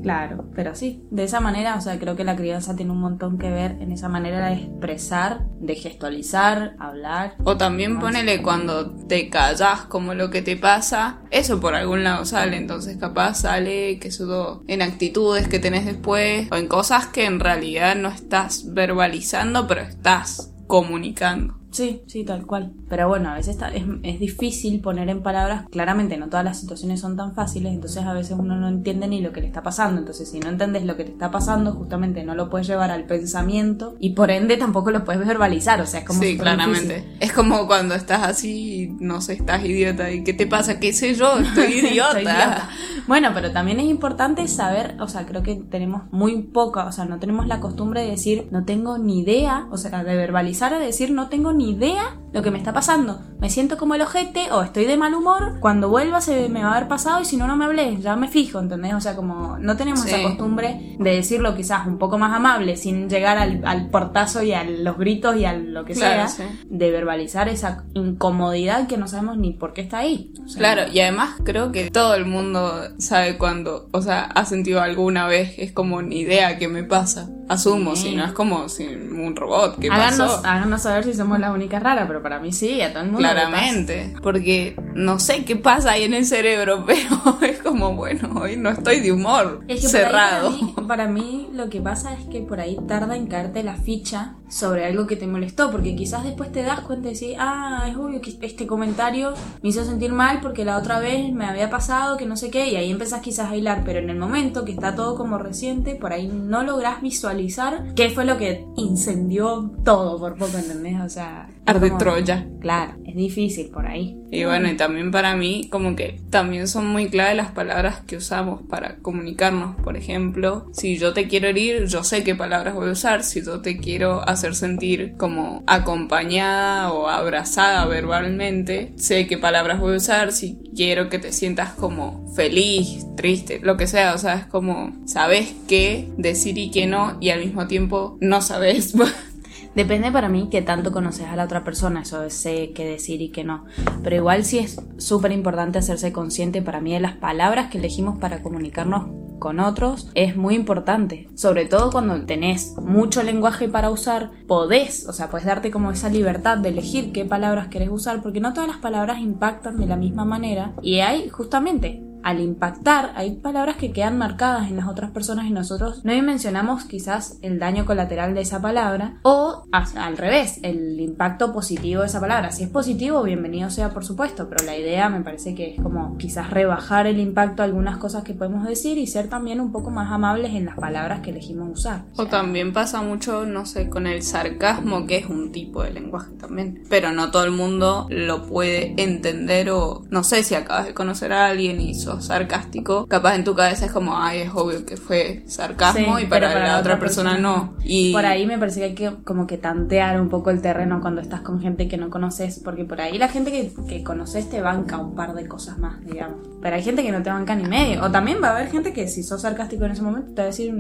Claro, 0.02 0.46
pero 0.56 0.76
sí, 0.76 1.04
de 1.12 1.24
esa 1.24 1.40
manera, 1.40 1.76
o 1.76 1.82
sea, 1.82 2.00
creo 2.00 2.16
que 2.16 2.24
la 2.24 2.36
crianza 2.36 2.76
tiene 2.76 2.92
un 2.92 3.02
montón 3.02 3.38
que 3.38 3.50
ver 3.50 3.78
en 3.80 3.92
esa 3.92 4.08
manera 4.08 4.48
de 4.48 4.56
expresar, 4.56 5.46
de 5.60 5.76
gestualizar, 5.76 6.76
hablar. 6.80 7.36
O 7.44 7.58
también 7.58 8.00
ponele 8.00 8.42
cuando 8.42 8.92
te 8.92 9.30
callas 9.30 9.82
como 9.82 10.14
lo 10.14 10.30
que 10.30 10.42
te 10.42 10.56
pasa, 10.56 11.20
eso 11.32 11.60
por 11.60 11.76
algún 11.76 12.04
lado 12.04 12.26
sale, 12.26 12.58
entonces 12.58 12.98
capaz 12.98 13.42
sale 13.42 14.00
que 14.00 14.08
eso 14.08 14.64
en 14.68 14.82
actitudes 14.82 15.48
que 15.48 15.60
tenés 15.60 15.86
después 15.86 16.48
o 16.52 16.56
en 16.56 16.68
cosas 16.68 17.08
que 17.08 17.26
en 17.26 17.40
realidad 17.40 17.96
no 17.96 18.10
estás 18.10 18.74
verbalizando, 18.74 19.68
pero 19.68 19.82
estás 19.82 20.54
comunicando. 20.70 21.59
Sí, 21.72 22.02
sí, 22.08 22.24
tal 22.24 22.46
cual. 22.46 22.74
Pero 22.90 23.08
bueno, 23.08 23.30
a 23.30 23.36
veces 23.36 23.56
está- 23.56 23.70
es, 23.70 23.84
es 24.04 24.20
difícil 24.20 24.82
poner 24.82 25.10
en 25.10 25.22
palabras, 25.22 25.66
claramente 25.70 26.18
no 26.18 26.28
todas 26.28 26.44
las 26.46 26.60
situaciones 26.60 27.00
son 27.00 27.16
tan 27.16 27.36
fáciles, 27.36 27.74
entonces 27.74 28.04
a 28.04 28.14
veces 28.14 28.36
uno 28.40 28.56
no 28.56 28.68
entiende 28.68 29.08
ni 29.08 29.22
lo 29.22 29.32
que 29.32 29.42
le 29.42 29.48
está 29.48 29.62
pasando. 29.64 30.00
Entonces 30.00 30.30
si 30.30 30.40
no 30.40 30.50
entiendes 30.50 30.84
lo 30.86 30.96
que 30.98 31.04
te 31.04 31.12
está 31.12 31.32
pasando, 31.32 31.74
justamente 31.74 32.24
no 32.24 32.36
lo 32.36 32.50
puedes 32.50 32.68
llevar 32.68 32.92
al 32.92 33.06
pensamiento 33.06 33.96
y 34.00 34.12
por 34.12 34.32
ende 34.32 34.58
tampoco 34.58 34.92
lo 34.92 35.04
puedes 35.06 35.26
verbalizar. 35.26 35.80
O 35.82 35.86
sea, 35.86 36.02
es 36.02 36.06
como... 36.06 36.22
sí, 36.22 36.38
claramente. 36.38 36.96
difícil. 36.96 37.18
Es 37.20 37.34
como 37.34 37.68
cuando 37.68 37.96
estás 37.96 38.24
así 38.24 38.84
y 38.84 38.88
no 39.00 39.22
sé, 39.22 39.34
estás 39.34 39.64
idiota. 39.64 40.12
¿Y 40.12 40.24
qué 40.24 40.34
te 40.34 40.48
pasa? 40.48 40.80
¿Qué 40.80 40.94
sé 40.94 41.14
yo? 41.14 41.38
Estoy 41.40 41.74
idiota. 41.80 42.70
Bueno, 43.08 43.30
pero 43.34 43.52
también 43.52 43.80
es 43.80 43.86
importante 43.88 44.48
saber, 44.48 44.96
o 45.00 45.08
sea, 45.08 45.26
creo 45.26 45.44
que 45.44 45.56
tenemos 45.56 46.04
muy 46.12 46.42
poca, 46.44 46.86
o 46.86 46.92
sea, 46.92 47.06
no 47.06 47.20
tenemos 47.20 47.48
la 47.48 47.60
costumbre 47.60 48.02
de 48.02 48.12
decir 48.12 48.48
no 48.52 48.66
tengo 48.66 48.98
ni 48.98 49.20
idea, 49.22 49.68
o 49.72 49.78
sea, 49.78 50.04
de 50.04 50.16
verbalizar, 50.16 50.72
de 50.78 50.80
decir 50.86 51.12
no 51.12 51.28
tengo 51.30 51.52
ni 51.54 51.59
idea 51.68 52.16
lo 52.32 52.44
que 52.44 52.52
me 52.52 52.58
está 52.58 52.74
pasando. 52.74 53.22
Me 53.40 53.50
siento 53.50 53.78
como 53.78 53.96
el 53.96 54.02
ojete 54.02 54.52
o 54.52 54.62
estoy 54.62 54.86
de 54.86 54.98
mal 54.98 55.14
humor. 55.14 55.60
Cuando 55.60 55.90
vuelva 55.90 56.22
se 56.22 56.50
me 56.50 56.64
va 56.64 56.74
a 56.74 56.78
haber 56.78 56.88
pasado 56.88 57.22
y 57.22 57.26
si 57.26 57.38
no, 57.38 57.48
no 57.48 57.56
me 57.56 57.66
hablé. 57.66 57.98
Ya 57.98 58.16
me 58.16 58.28
fijo, 58.28 58.60
¿entendés? 58.60 58.94
O 58.94 59.02
sea, 59.02 59.16
como 59.16 59.58
no 59.58 59.78
tenemos 59.78 60.06
esa 60.06 60.22
costumbre 60.22 60.96
de 61.00 61.16
decirlo 61.16 61.56
quizás 61.56 61.88
un 61.88 61.98
poco 61.98 62.18
más 62.18 62.36
amable 62.36 62.78
sin 62.78 63.10
llegar 63.10 63.38
al, 63.38 63.90
portazo 63.90 64.44
y 64.44 64.54
a 64.54 64.64
los 64.64 64.98
gritos 64.98 65.38
y 65.38 65.46
a 65.46 65.54
lo 65.54 65.86
que 65.86 65.96
sea. 65.96 66.28
De 66.66 66.92
verbalizar 66.92 67.50
esa 67.50 67.86
incomodidad 67.94 68.88
que 68.88 68.98
no 68.98 69.08
sabemos 69.08 69.38
ni 69.38 69.54
por 69.54 69.74
qué 69.74 69.82
está 69.82 70.00
ahí. 70.00 70.34
claro, 70.56 70.84
y 70.92 71.00
además 71.00 71.36
creo 71.44 71.72
que 71.72 71.90
todo 71.90 72.16
el 72.16 72.26
mundo 72.26 72.82
sabe 72.98 73.38
cuando, 73.38 73.90
o 73.92 74.02
sea, 74.02 74.26
ha 74.26 74.46
sentido 74.46 74.82
alguna 74.82 75.28
vez, 75.28 75.56
es 75.58 75.72
como 75.72 76.02
ni 76.02 76.20
idea 76.20 76.58
que 76.58 76.68
me 76.68 76.84
pasa. 76.84 77.30
Asumo, 77.48 77.96
si 77.96 78.16
no 78.16 78.24
es 78.24 78.32
como 78.32 78.70
si 78.70 78.86
un 78.86 79.36
robot. 79.36 79.80
¿Qué 79.80 79.90
háganos, 79.90 80.42
háganos 80.46 80.84
saber 80.84 81.04
si 81.04 81.16
somos 81.16 81.40
la 81.40 81.49
única 81.52 81.80
rara, 81.80 82.08
pero 82.08 82.22
para 82.22 82.40
mí 82.40 82.52
sí, 82.52 82.82
a 82.82 82.92
todo 82.92 83.04
el 83.04 83.12
mundo. 83.12 83.20
Claramente. 83.20 84.14
Porque 84.22 84.76
no 84.96 85.20
sé 85.20 85.46
qué 85.46 85.56
pasa 85.56 85.92
ahí 85.92 86.04
en 86.04 86.14
el 86.14 86.26
cerebro, 86.26 86.86
pero 86.88 87.38
es 87.42 87.60
como, 87.60 87.96
bueno, 87.96 88.30
hoy 88.40 88.58
no 88.58 88.70
estoy 88.70 89.00
de 89.00 89.12
humor. 89.12 89.64
Es 89.68 89.82
que 89.82 89.88
cerrado. 89.88 90.52
Para 90.88 91.08
mí, 91.08 91.50
lo 91.54 91.70
que 91.70 91.82
pasa 91.82 92.14
es 92.14 92.26
que 92.28 92.42
por 92.42 92.60
ahí 92.60 92.78
tarda 92.88 93.16
en 93.16 93.28
caerte 93.28 93.64
la 93.64 93.76
ficha 93.76 94.36
sobre 94.50 94.86
algo 94.86 95.08
que 95.08 95.16
te 95.16 95.28
molestó, 95.28 95.72
porque 95.72 95.96
quizás 95.96 96.24
después 96.24 96.52
te 96.52 96.64
das 96.64 96.82
cuenta 96.82 97.10
y 97.10 97.14
decís, 97.14 97.36
ah, 97.40 97.86
es 97.88 97.96
obvio 97.96 98.20
que 98.20 98.38
este 98.42 98.66
comentario 98.66 99.34
me 99.62 99.70
hizo 99.70 99.86
sentir 99.86 100.12
mal 100.12 100.40
porque 100.42 100.66
la 100.66 100.78
otra 100.78 101.00
vez 101.00 101.32
me 101.32 101.46
había 101.46 101.70
pasado 101.70 102.18
que 102.18 102.26
no 102.26 102.36
sé 102.36 102.50
qué, 102.50 102.70
y 102.70 102.76
ahí 102.76 102.90
empezás 102.90 103.22
quizás 103.22 103.52
a 103.52 103.56
hilar, 103.56 103.84
pero 103.86 104.00
en 104.00 104.10
el 104.10 104.18
momento 104.18 104.66
que 104.66 104.72
está 104.72 104.96
todo 104.96 105.16
como 105.16 105.38
reciente, 105.38 105.96
por 105.96 106.14
ahí 106.14 106.28
no 106.28 106.64
lográs 106.64 107.02
visualizar 107.02 107.94
qué 107.96 108.10
fue 108.10 108.26
lo 108.26 108.38
que 108.38 108.66
incendió 108.76 109.72
todo 109.84 110.18
por 110.20 110.36
poco, 110.36 110.58
¿entendés? 110.58 111.00
O 111.02 111.10
sea... 111.10 111.39
Arde 111.66 111.92
Troya. 111.92 112.48
Claro, 112.60 112.94
es 113.06 113.16
difícil 113.16 113.70
por 113.70 113.86
ahí. 113.86 114.18
Y 114.32 114.44
bueno, 114.44 114.70
y 114.70 114.76
también 114.76 115.12
para 115.12 115.36
mí, 115.36 115.68
como 115.72 115.96
que 115.96 116.20
también 116.30 116.68
son 116.68 116.88
muy 116.88 117.10
clave 117.10 117.36
las 117.36 117.52
palabras 117.52 118.02
que 118.02 118.18
usamos 118.18 118.62
para 118.64 118.98
comunicarnos. 118.98 119.76
Por 119.78 119.96
ejemplo, 119.96 120.68
si 120.74 120.98
yo 120.98 121.14
te 121.14 121.28
quiero 121.28 121.48
herir, 121.48 121.86
yo 121.86 122.04
sé 122.04 122.24
qué 122.24 122.36
palabras 122.36 122.76
voy 122.76 122.90
a 122.90 122.94
usar. 122.94 123.24
Si 123.24 123.44
yo 123.44 123.62
te 123.62 123.78
quiero 123.78 124.28
hacer 124.28 124.56
sentir 124.56 125.14
como 125.18 125.64
acompañada 125.68 126.92
o 126.92 127.08
abrazada 127.08 127.86
verbalmente, 127.86 128.94
sé 128.98 129.28
qué 129.28 129.38
palabras 129.38 129.80
voy 129.80 129.94
a 129.94 129.98
usar. 129.98 130.32
Si 130.32 130.60
quiero 130.76 131.10
que 131.10 131.20
te 131.20 131.32
sientas 131.32 131.74
como 131.74 132.32
feliz, 132.34 133.06
triste, 133.16 133.60
lo 133.62 133.78
que 133.78 133.88
sea. 133.88 134.14
O 134.16 134.18
sea, 134.18 134.36
es 134.36 134.46
como, 134.46 134.94
sabes 135.06 135.54
qué 135.68 136.10
decir 136.18 136.58
y 136.58 136.72
qué 136.72 136.88
no, 136.88 137.18
y 137.20 137.30
al 137.30 137.40
mismo 137.40 137.68
tiempo 137.68 138.18
no 138.22 138.42
sabes. 138.42 138.96
Depende 139.76 140.12
para 140.12 140.30
mí 140.30 140.50
que 140.50 140.62
tanto 140.62 140.92
conoces 140.92 141.28
a 141.28 141.36
la 141.36 141.46
otra 141.46 141.64
persona, 141.64 142.02
eso 142.02 142.30
sé 142.30 142.72
qué 142.74 142.86
decir 142.86 143.22
y 143.22 143.30
qué 143.30 143.44
no. 143.44 143.66
Pero 144.04 144.16
igual 144.16 144.44
sí 144.46 144.60
es 144.60 144.82
súper 144.98 145.32
importante 145.32 145.80
hacerse 145.80 146.12
consciente 146.12 146.62
para 146.62 146.82
mí 146.82 146.94
de 146.94 147.00
las 147.00 147.14
palabras 147.14 147.70
que 147.70 147.78
elegimos 147.78 148.18
para 148.20 148.42
comunicarnos 148.42 149.08
con 149.40 149.60
otros 149.60 150.12
es 150.14 150.36
muy 150.36 150.56
importante. 150.56 151.30
Sobre 151.36 151.66
todo 151.66 151.92
cuando 151.92 152.26
tenés 152.26 152.76
mucho 152.78 153.24
lenguaje 153.24 153.70
para 153.70 153.90
usar, 153.90 154.32
podés, 154.48 155.08
o 155.08 155.14
sea, 155.14 155.30
puedes 155.30 155.48
darte 155.48 155.72
como 155.72 155.92
esa 155.92 156.10
libertad 156.10 156.58
de 156.58 156.70
elegir 156.70 157.12
qué 157.12 157.26
palabras 157.26 157.70
querés 157.70 157.90
usar, 157.90 158.22
porque 158.22 158.42
no 158.42 158.54
todas 158.54 158.70
las 158.70 158.78
palabras 158.78 159.20
impactan 159.20 159.78
de 159.78 159.88
la 159.88 159.96
misma 159.96 160.26
manera. 160.26 160.74
Y 160.82 161.00
hay 161.00 161.30
justamente 161.30 162.04
al 162.24 162.40
impactar, 162.40 163.12
hay 163.16 163.36
palabras 163.36 163.78
que 163.78 163.92
quedan 163.92 164.18
marcadas 164.18 164.70
en 164.70 164.78
las 164.78 164.88
otras 164.88 165.12
personas 165.12 165.46
y 165.46 165.52
nosotros 165.52 166.04
no 166.04 166.14
dimensionamos 166.14 166.86
quizás 166.86 167.38
el 167.42 167.60
daño 167.60 167.86
colateral 167.86 168.34
de 168.34 168.42
esa 168.42 168.62
palabra 168.62 169.20
o 169.24 169.64
al 169.72 170.18
revés, 170.18 170.60
el 170.64 171.00
impacto 171.00 171.54
positivo 171.54 172.02
de 172.02 172.08
esa 172.08 172.20
palabra. 172.20 172.52
Si 172.52 172.64
es 172.64 172.70
positivo, 172.70 173.24
bienvenido 173.24 173.70
sea 173.70 173.90
por 173.90 174.06
supuesto, 174.06 174.50
pero 174.50 174.66
la 174.66 174.78
idea 174.78 175.10
me 175.10 175.22
parece 175.22 175.56
que 175.56 175.74
es 175.74 175.82
como 175.82 176.18
quizás 176.18 176.50
rebajar 176.50 177.08
el 177.08 177.20
impacto 177.20 177.62
a 177.62 177.66
algunas 177.66 177.98
cosas 177.98 178.24
que 178.24 178.34
podemos 178.34 178.66
decir 178.66 178.98
y 178.98 179.08
ser 179.08 179.28
también 179.28 179.62
un 179.62 179.72
poco 179.72 179.90
más 179.90 180.12
amables 180.12 180.54
en 180.54 180.66
las 180.66 180.76
palabras 180.76 181.22
que 181.22 181.32
elegimos 181.32 181.70
usar. 181.72 182.04
O, 182.18 182.26
también 182.28 182.74
pasa 182.74 183.02
mucho, 183.02 183.46
no 183.46 183.66
sé, 183.66 183.90
con 183.90 184.08
el 184.08 184.22
sarcasmo, 184.24 185.06
que 185.06 185.18
es 185.18 185.26
un 185.28 185.52
tipo 185.52 185.84
de 185.84 185.92
lenguaje 185.92 186.32
también, 186.40 186.84
pero 186.90 187.12
no 187.12 187.32
todo 187.32 187.44
el 187.44 187.52
mundo 187.52 188.08
lo 188.10 188.46
puede 188.46 188.94
entender 189.02 189.70
o 189.72 190.04
no 190.10 190.24
sé 190.24 190.44
si 190.44 190.56
acabas 190.56 190.86
de 190.86 190.94
conocer 190.94 191.34
a 191.34 191.48
alguien 191.48 191.82
y 191.82 191.96
sarcástico, 192.22 193.06
capaz 193.08 193.36
en 193.36 193.44
tu 193.44 193.56
cabeza 193.56 193.86
es 193.86 193.92
como, 193.92 194.18
ay, 194.18 194.42
es 194.42 194.52
obvio 194.54 194.86
que 194.86 194.98
fue 194.98 195.44
sarcasmo 195.48 196.20
y 196.20 196.26
para, 196.26 196.54
la, 196.60 196.80
otra 196.80 197.00
persona, 197.00 197.38
no. 197.38 197.76
Y 197.84 198.14
por 198.14 198.26
ahí 198.26 198.46
me 198.46 198.58
parece 198.58 198.80
que 198.80 198.86
hay 198.86 198.96
que 198.96 199.24
como 199.24 199.48
que 199.48 199.58
tantear 199.58 200.20
un 200.20 200.30
poco 200.30 200.50
el 200.50 200.62
terreno 200.62 201.02
cuando 201.02 201.22
estás 201.22 201.42
con 201.42 201.60
gente 201.60 201.88
que 201.88 201.98
no 201.98 202.10
conoces, 202.10 202.60
porque 202.64 202.86
por 202.86 203.02
ahí 203.02 203.18
la 203.18 203.28
gente 203.28 203.52
que, 203.52 203.72
que 203.88 204.04
conoces 204.04 204.50
te 204.50 204.62
banca 204.62 204.98
un 204.98 205.16
par 205.16 205.34
de 205.34 205.48
cosas 205.48 205.78
más, 205.78 206.04
digamos. 206.06 206.38
Pero 206.62 206.76
hay 206.76 206.84
gente 206.84 207.04
que 207.04 207.12
no 207.12 207.24
te 207.24 207.30
banca 207.30 207.56
ni 207.56 207.68
medio. 207.68 208.04
O 208.04 208.12
también 208.12 208.40
va 208.44 208.50
a 208.50 208.58
haber 208.58 208.70
gente 208.70 208.94
que 208.94 209.08
si 209.08 209.24
sos 209.24 209.42
sarcástico 209.42 209.86
en 209.86 209.92
ese 209.92 210.02
momento 210.02 210.34
te 210.34 210.42
va 210.42 210.44
a 210.44 210.48
decir 210.48 210.74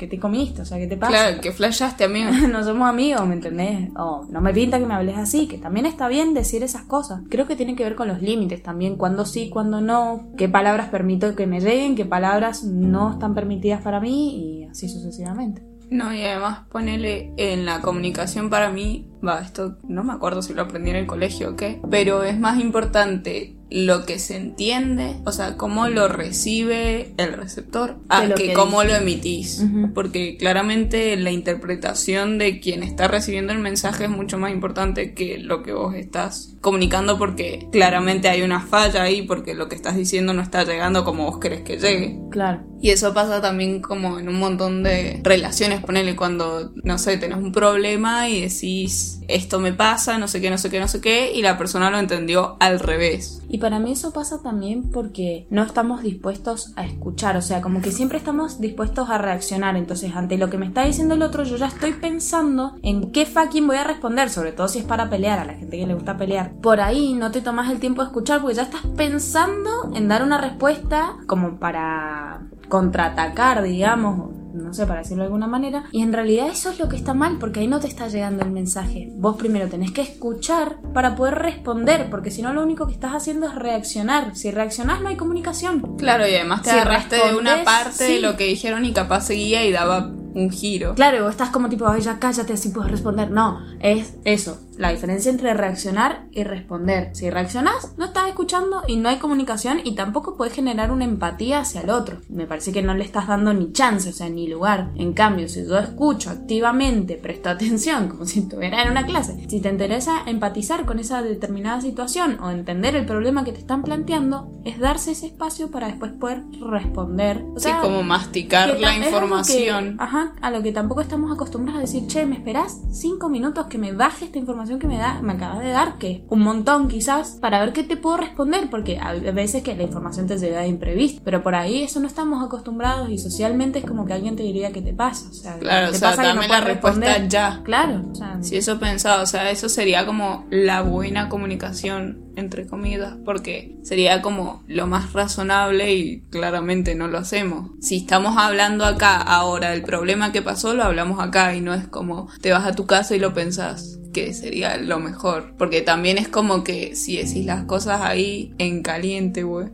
que 0.00 0.06
te 0.06 0.18
comiste, 0.18 0.62
o 0.62 0.64
sea, 0.64 0.78
¿qué 0.78 0.86
te 0.86 0.96
pasa? 0.96 1.12
Claro, 1.12 1.40
que 1.42 1.52
flashaste, 1.52 2.04
amigo. 2.04 2.30
no 2.50 2.64
somos 2.64 2.88
amigos, 2.88 3.26
¿me 3.26 3.34
entendés? 3.34 3.90
O 3.96 4.26
no 4.30 4.40
me 4.40 4.54
pinta 4.54 4.78
que 4.78 4.86
me 4.86 4.94
hables 4.94 5.18
así, 5.18 5.46
que 5.46 5.58
también 5.58 5.84
está 5.84 6.08
bien 6.08 6.32
decir 6.32 6.62
esas 6.62 6.82
cosas. 6.82 7.20
Creo 7.28 7.46
que 7.46 7.54
tiene 7.54 7.76
que 7.76 7.84
ver 7.84 7.94
con 7.94 8.08
los 8.08 8.22
límites 8.22 8.62
también, 8.62 8.96
cuándo 8.96 9.26
sí, 9.26 9.50
cuándo 9.50 9.82
no, 9.82 10.30
qué 10.38 10.48
palabras 10.48 10.88
permito 10.88 11.36
que 11.36 11.46
me 11.46 11.60
lleguen, 11.60 11.96
qué 11.96 12.06
palabras 12.06 12.64
no 12.64 13.12
están 13.12 13.34
permitidas 13.34 13.82
para 13.82 14.00
mí 14.00 14.62
y 14.62 14.64
así 14.64 14.88
sucesivamente. 14.88 15.62
No, 15.90 16.14
y 16.14 16.22
además 16.22 16.60
ponele 16.70 17.34
en 17.36 17.66
la 17.66 17.82
comunicación 17.82 18.48
para 18.48 18.70
mí, 18.70 19.09
va, 19.26 19.40
esto 19.40 19.76
no 19.88 20.04
me 20.04 20.12
acuerdo 20.12 20.42
si 20.42 20.54
lo 20.54 20.62
aprendí 20.62 20.90
en 20.90 20.96
el 20.96 21.06
colegio 21.06 21.50
o 21.50 21.56
qué, 21.56 21.80
pero 21.90 22.22
es 22.22 22.38
más 22.38 22.60
importante 22.60 23.56
lo 23.70 24.04
que 24.04 24.18
se 24.18 24.36
entiende, 24.36 25.16
o 25.24 25.32
sea, 25.32 25.56
cómo 25.56 25.86
lo 25.88 26.08
recibe 26.08 27.14
el 27.16 27.34
receptor, 27.34 27.98
a 28.08 28.28
que, 28.34 28.52
cómo 28.52 28.82
lo 28.82 28.94
emitís. 28.94 29.64
Porque 29.94 30.36
claramente 30.36 31.16
la 31.16 31.30
interpretación 31.30 32.38
de 32.38 32.58
quien 32.58 32.82
está 32.82 33.06
recibiendo 33.06 33.52
el 33.52 33.60
mensaje 33.60 34.04
es 34.04 34.10
mucho 34.10 34.38
más 34.38 34.50
importante 34.50 35.14
que 35.14 35.38
lo 35.38 35.62
que 35.62 35.72
vos 35.72 35.94
estás 35.94 36.56
comunicando 36.60 37.16
porque 37.16 37.68
claramente 37.72 38.28
hay 38.28 38.42
una 38.42 38.60
falla 38.60 39.02
ahí 39.02 39.22
porque 39.22 39.54
lo 39.54 39.68
que 39.68 39.76
estás 39.76 39.96
diciendo 39.96 40.32
no 40.32 40.42
está 40.42 40.64
llegando 40.64 41.04
como 41.04 41.24
vos 41.24 41.38
querés 41.38 41.62
que 41.62 41.78
llegue. 41.78 42.18
Claro. 42.30 42.62
Y 42.82 42.90
eso 42.90 43.14
pasa 43.14 43.40
también 43.40 43.80
como 43.80 44.18
en 44.18 44.28
un 44.28 44.38
montón 44.38 44.82
de 44.82 45.20
relaciones, 45.22 45.80
ponele 45.80 46.16
cuando, 46.16 46.72
no 46.82 46.98
sé, 46.98 47.18
tenés 47.18 47.38
un 47.38 47.52
problema 47.52 48.28
y 48.28 48.42
decís, 48.42 49.09
esto 49.28 49.60
me 49.60 49.72
pasa, 49.72 50.18
no 50.18 50.28
sé 50.28 50.40
qué, 50.40 50.50
no 50.50 50.58
sé 50.58 50.70
qué, 50.70 50.80
no 50.80 50.88
sé 50.88 51.00
qué, 51.00 51.32
y 51.32 51.42
la 51.42 51.58
persona 51.58 51.90
lo 51.90 51.98
entendió 51.98 52.56
al 52.60 52.80
revés. 52.80 53.42
Y 53.48 53.58
para 53.58 53.78
mí 53.78 53.92
eso 53.92 54.12
pasa 54.12 54.42
también 54.42 54.90
porque 54.90 55.46
no 55.50 55.62
estamos 55.62 56.02
dispuestos 56.02 56.72
a 56.76 56.84
escuchar, 56.84 57.36
o 57.36 57.42
sea, 57.42 57.60
como 57.60 57.80
que 57.80 57.90
siempre 57.90 58.18
estamos 58.18 58.60
dispuestos 58.60 59.10
a 59.10 59.18
reaccionar, 59.18 59.76
entonces 59.76 60.14
ante 60.14 60.38
lo 60.38 60.50
que 60.50 60.58
me 60.58 60.66
está 60.66 60.84
diciendo 60.84 61.14
el 61.14 61.22
otro 61.22 61.44
yo 61.44 61.56
ya 61.56 61.66
estoy 61.66 61.92
pensando 61.92 62.76
en 62.82 63.10
qué 63.12 63.26
fucking 63.26 63.66
voy 63.66 63.76
a 63.76 63.84
responder, 63.84 64.30
sobre 64.30 64.52
todo 64.52 64.68
si 64.68 64.78
es 64.78 64.84
para 64.84 65.10
pelear, 65.10 65.38
a 65.38 65.44
la 65.44 65.54
gente 65.54 65.78
que 65.78 65.86
le 65.86 65.94
gusta 65.94 66.16
pelear. 66.16 66.52
Por 66.60 66.80
ahí 66.80 67.14
no 67.14 67.30
te 67.30 67.40
tomas 67.40 67.70
el 67.70 67.80
tiempo 67.80 68.02
de 68.02 68.08
escuchar 68.08 68.40
porque 68.40 68.56
ya 68.56 68.62
estás 68.62 68.82
pensando 68.96 69.90
en 69.94 70.08
dar 70.08 70.22
una 70.22 70.38
respuesta 70.38 71.16
como 71.26 71.58
para 71.58 72.42
contraatacar, 72.68 73.62
digamos, 73.62 74.39
no 74.52 74.74
sé, 74.74 74.86
para 74.86 75.00
decirlo 75.00 75.22
de 75.22 75.26
alguna 75.26 75.46
manera. 75.46 75.84
Y 75.92 76.02
en 76.02 76.12
realidad 76.12 76.48
eso 76.48 76.70
es 76.70 76.78
lo 76.78 76.88
que 76.88 76.96
está 76.96 77.14
mal, 77.14 77.38
porque 77.38 77.60
ahí 77.60 77.66
no 77.66 77.80
te 77.80 77.86
está 77.86 78.08
llegando 78.08 78.42
el 78.44 78.50
mensaje. 78.50 79.08
Vos 79.14 79.36
primero 79.36 79.68
tenés 79.68 79.92
que 79.92 80.02
escuchar 80.02 80.76
para 80.92 81.16
poder 81.16 81.34
responder, 81.34 82.08
porque 82.10 82.30
si 82.30 82.42
no 82.42 82.52
lo 82.52 82.62
único 82.62 82.86
que 82.86 82.92
estás 82.92 83.12
haciendo 83.12 83.46
es 83.46 83.54
reaccionar. 83.54 84.36
Si 84.36 84.50
reaccionás 84.50 85.00
no 85.00 85.08
hay 85.08 85.16
comunicación. 85.16 85.96
Claro, 85.96 86.26
y 86.26 86.34
además 86.34 86.62
te 86.62 86.70
agarraste 86.70 87.16
de 87.16 87.34
una 87.34 87.64
parte 87.64 88.04
de 88.04 88.20
lo 88.20 88.36
que 88.36 88.44
dijeron 88.44 88.84
y 88.84 88.92
capaz 88.92 89.26
seguía 89.26 89.64
y 89.64 89.72
daba 89.72 90.12
un 90.34 90.50
giro. 90.50 90.94
Claro, 90.94 91.22
vos 91.24 91.32
estás 91.32 91.50
como 91.50 91.68
tipo, 91.68 91.86
ay, 91.86 92.02
ya 92.02 92.18
cállate, 92.18 92.52
así 92.52 92.70
puedes 92.70 92.90
responder. 92.90 93.30
No, 93.30 93.60
es 93.80 94.14
eso, 94.24 94.60
la 94.80 94.90
diferencia 94.90 95.30
entre 95.30 95.52
reaccionar 95.52 96.24
y 96.32 96.42
responder. 96.42 97.10
Si 97.12 97.28
reaccionás, 97.28 97.92
no 97.98 98.06
estás 98.06 98.28
escuchando 98.28 98.82
y 98.88 98.96
no 98.96 99.10
hay 99.10 99.18
comunicación 99.18 99.80
y 99.84 99.94
tampoco 99.94 100.38
puedes 100.38 100.54
generar 100.54 100.90
una 100.90 101.04
empatía 101.04 101.60
hacia 101.60 101.82
el 101.82 101.90
otro. 101.90 102.16
Me 102.30 102.46
parece 102.46 102.72
que 102.72 102.82
no 102.82 102.94
le 102.94 103.04
estás 103.04 103.28
dando 103.28 103.52
ni 103.52 103.72
chance, 103.72 104.08
o 104.08 104.12
sea, 104.12 104.30
ni 104.30 104.48
lugar. 104.48 104.90
En 104.96 105.12
cambio, 105.12 105.50
si 105.50 105.66
yo 105.66 105.78
escucho 105.78 106.30
activamente, 106.30 107.16
presto 107.16 107.50
atención, 107.50 108.08
como 108.10 108.24
si 108.24 108.40
estuviera 108.40 108.82
en 108.82 108.90
una 108.90 109.04
clase, 109.04 109.46
si 109.48 109.60
te 109.60 109.68
interesa 109.68 110.22
empatizar 110.26 110.86
con 110.86 110.98
esa 110.98 111.20
determinada 111.20 111.82
situación 111.82 112.38
o 112.40 112.48
entender 112.48 112.96
el 112.96 113.04
problema 113.04 113.44
que 113.44 113.52
te 113.52 113.58
están 113.58 113.82
planteando, 113.82 114.50
es 114.64 114.78
darse 114.78 115.10
ese 115.10 115.26
espacio 115.26 115.70
para 115.70 115.88
después 115.88 116.12
poder 116.12 116.42
responder. 116.58 117.44
O 117.54 117.60
sea, 117.60 117.74
sí, 117.74 117.78
como 117.82 118.02
masticar 118.02 118.80
la 118.80 118.96
información. 118.96 119.96
ajá, 119.98 120.32
a 120.40 120.50
lo 120.50 120.62
que 120.62 120.72
tampoco 120.72 121.02
estamos 121.02 121.30
acostumbrados 121.30 121.80
a 121.80 121.82
decir, 121.82 122.06
che, 122.06 122.24
¿me 122.24 122.36
esperás 122.36 122.80
cinco 122.90 123.28
minutos 123.28 123.66
que 123.66 123.76
me 123.76 123.92
baje 123.92 124.24
esta 124.24 124.38
información? 124.38 124.69
Información 124.70 124.78
que 124.78 124.86
me, 124.86 124.98
da, 124.98 125.20
me 125.22 125.32
acabas 125.32 125.60
de 125.60 125.70
dar, 125.70 125.98
que 125.98 126.24
un 126.28 126.40
montón 126.40 126.88
quizás, 126.88 127.38
para 127.40 127.60
ver 127.60 127.72
qué 127.72 127.82
te 127.82 127.96
puedo 127.96 128.16
responder, 128.18 128.68
porque 128.70 128.98
a 128.98 129.12
veces 129.32 129.62
que 129.62 129.74
la 129.74 129.82
información 129.82 130.26
te 130.26 130.38
llega 130.38 130.60
de 130.60 130.68
imprevisto, 130.68 131.20
pero 131.24 131.42
por 131.42 131.54
ahí 131.54 131.82
eso 131.82 132.00
no 132.00 132.06
estamos 132.06 132.44
acostumbrados 132.44 133.10
y 133.10 133.18
socialmente 133.18 133.80
es 133.80 133.84
como 133.84 134.06
que 134.06 134.12
alguien 134.12 134.36
te 134.36 134.42
diría 134.42 134.72
que 134.72 134.82
te 134.82 134.92
pasa. 134.92 135.28
O 135.30 135.32
sea, 135.34 135.58
Claro, 135.58 135.90
te 135.90 135.96
o 135.96 135.98
sea, 135.98 136.10
pasa 136.10 136.22
que 136.22 136.28
dame 136.28 136.42
la 136.42 136.48
puedes 136.48 136.64
respuesta 136.64 137.00
responder. 137.00 137.28
ya. 137.28 137.60
Claro, 137.64 138.02
o 138.10 138.14
sea, 138.14 138.38
Si 138.42 138.56
eso 138.56 138.78
pensaba, 138.78 139.22
o 139.22 139.26
sea, 139.26 139.50
eso 139.50 139.68
sería 139.68 140.06
como 140.06 140.46
la 140.50 140.82
buena 140.82 141.28
comunicación, 141.28 142.30
entre 142.36 142.66
comillas, 142.66 143.14
porque 143.24 143.76
sería 143.82 144.22
como 144.22 144.62
lo 144.66 144.86
más 144.86 145.12
razonable 145.12 145.94
y 145.94 146.20
claramente 146.30 146.94
no 146.94 147.08
lo 147.08 147.18
hacemos. 147.18 147.70
Si 147.80 147.98
estamos 147.98 148.36
hablando 148.38 148.84
acá 148.84 149.16
ahora 149.16 149.70
del 149.70 149.82
problema 149.82 150.32
que 150.32 150.42
pasó, 150.42 150.74
lo 150.74 150.84
hablamos 150.84 151.20
acá 151.20 151.54
y 151.54 151.60
no 151.60 151.74
es 151.74 151.86
como 151.88 152.28
te 152.40 152.52
vas 152.52 152.66
a 152.66 152.72
tu 152.72 152.86
casa 152.86 153.14
y 153.16 153.18
lo 153.18 153.34
pensás 153.34 153.99
que 154.12 154.32
sería 154.34 154.76
lo 154.76 154.98
mejor. 154.98 155.54
Porque 155.56 155.80
también 155.80 156.18
es 156.18 156.28
como 156.28 156.64
que 156.64 156.94
si 156.94 157.16
decís 157.16 157.44
las 157.44 157.64
cosas 157.64 158.00
ahí 158.02 158.54
en 158.58 158.82
caliente, 158.82 159.42
güey. 159.42 159.68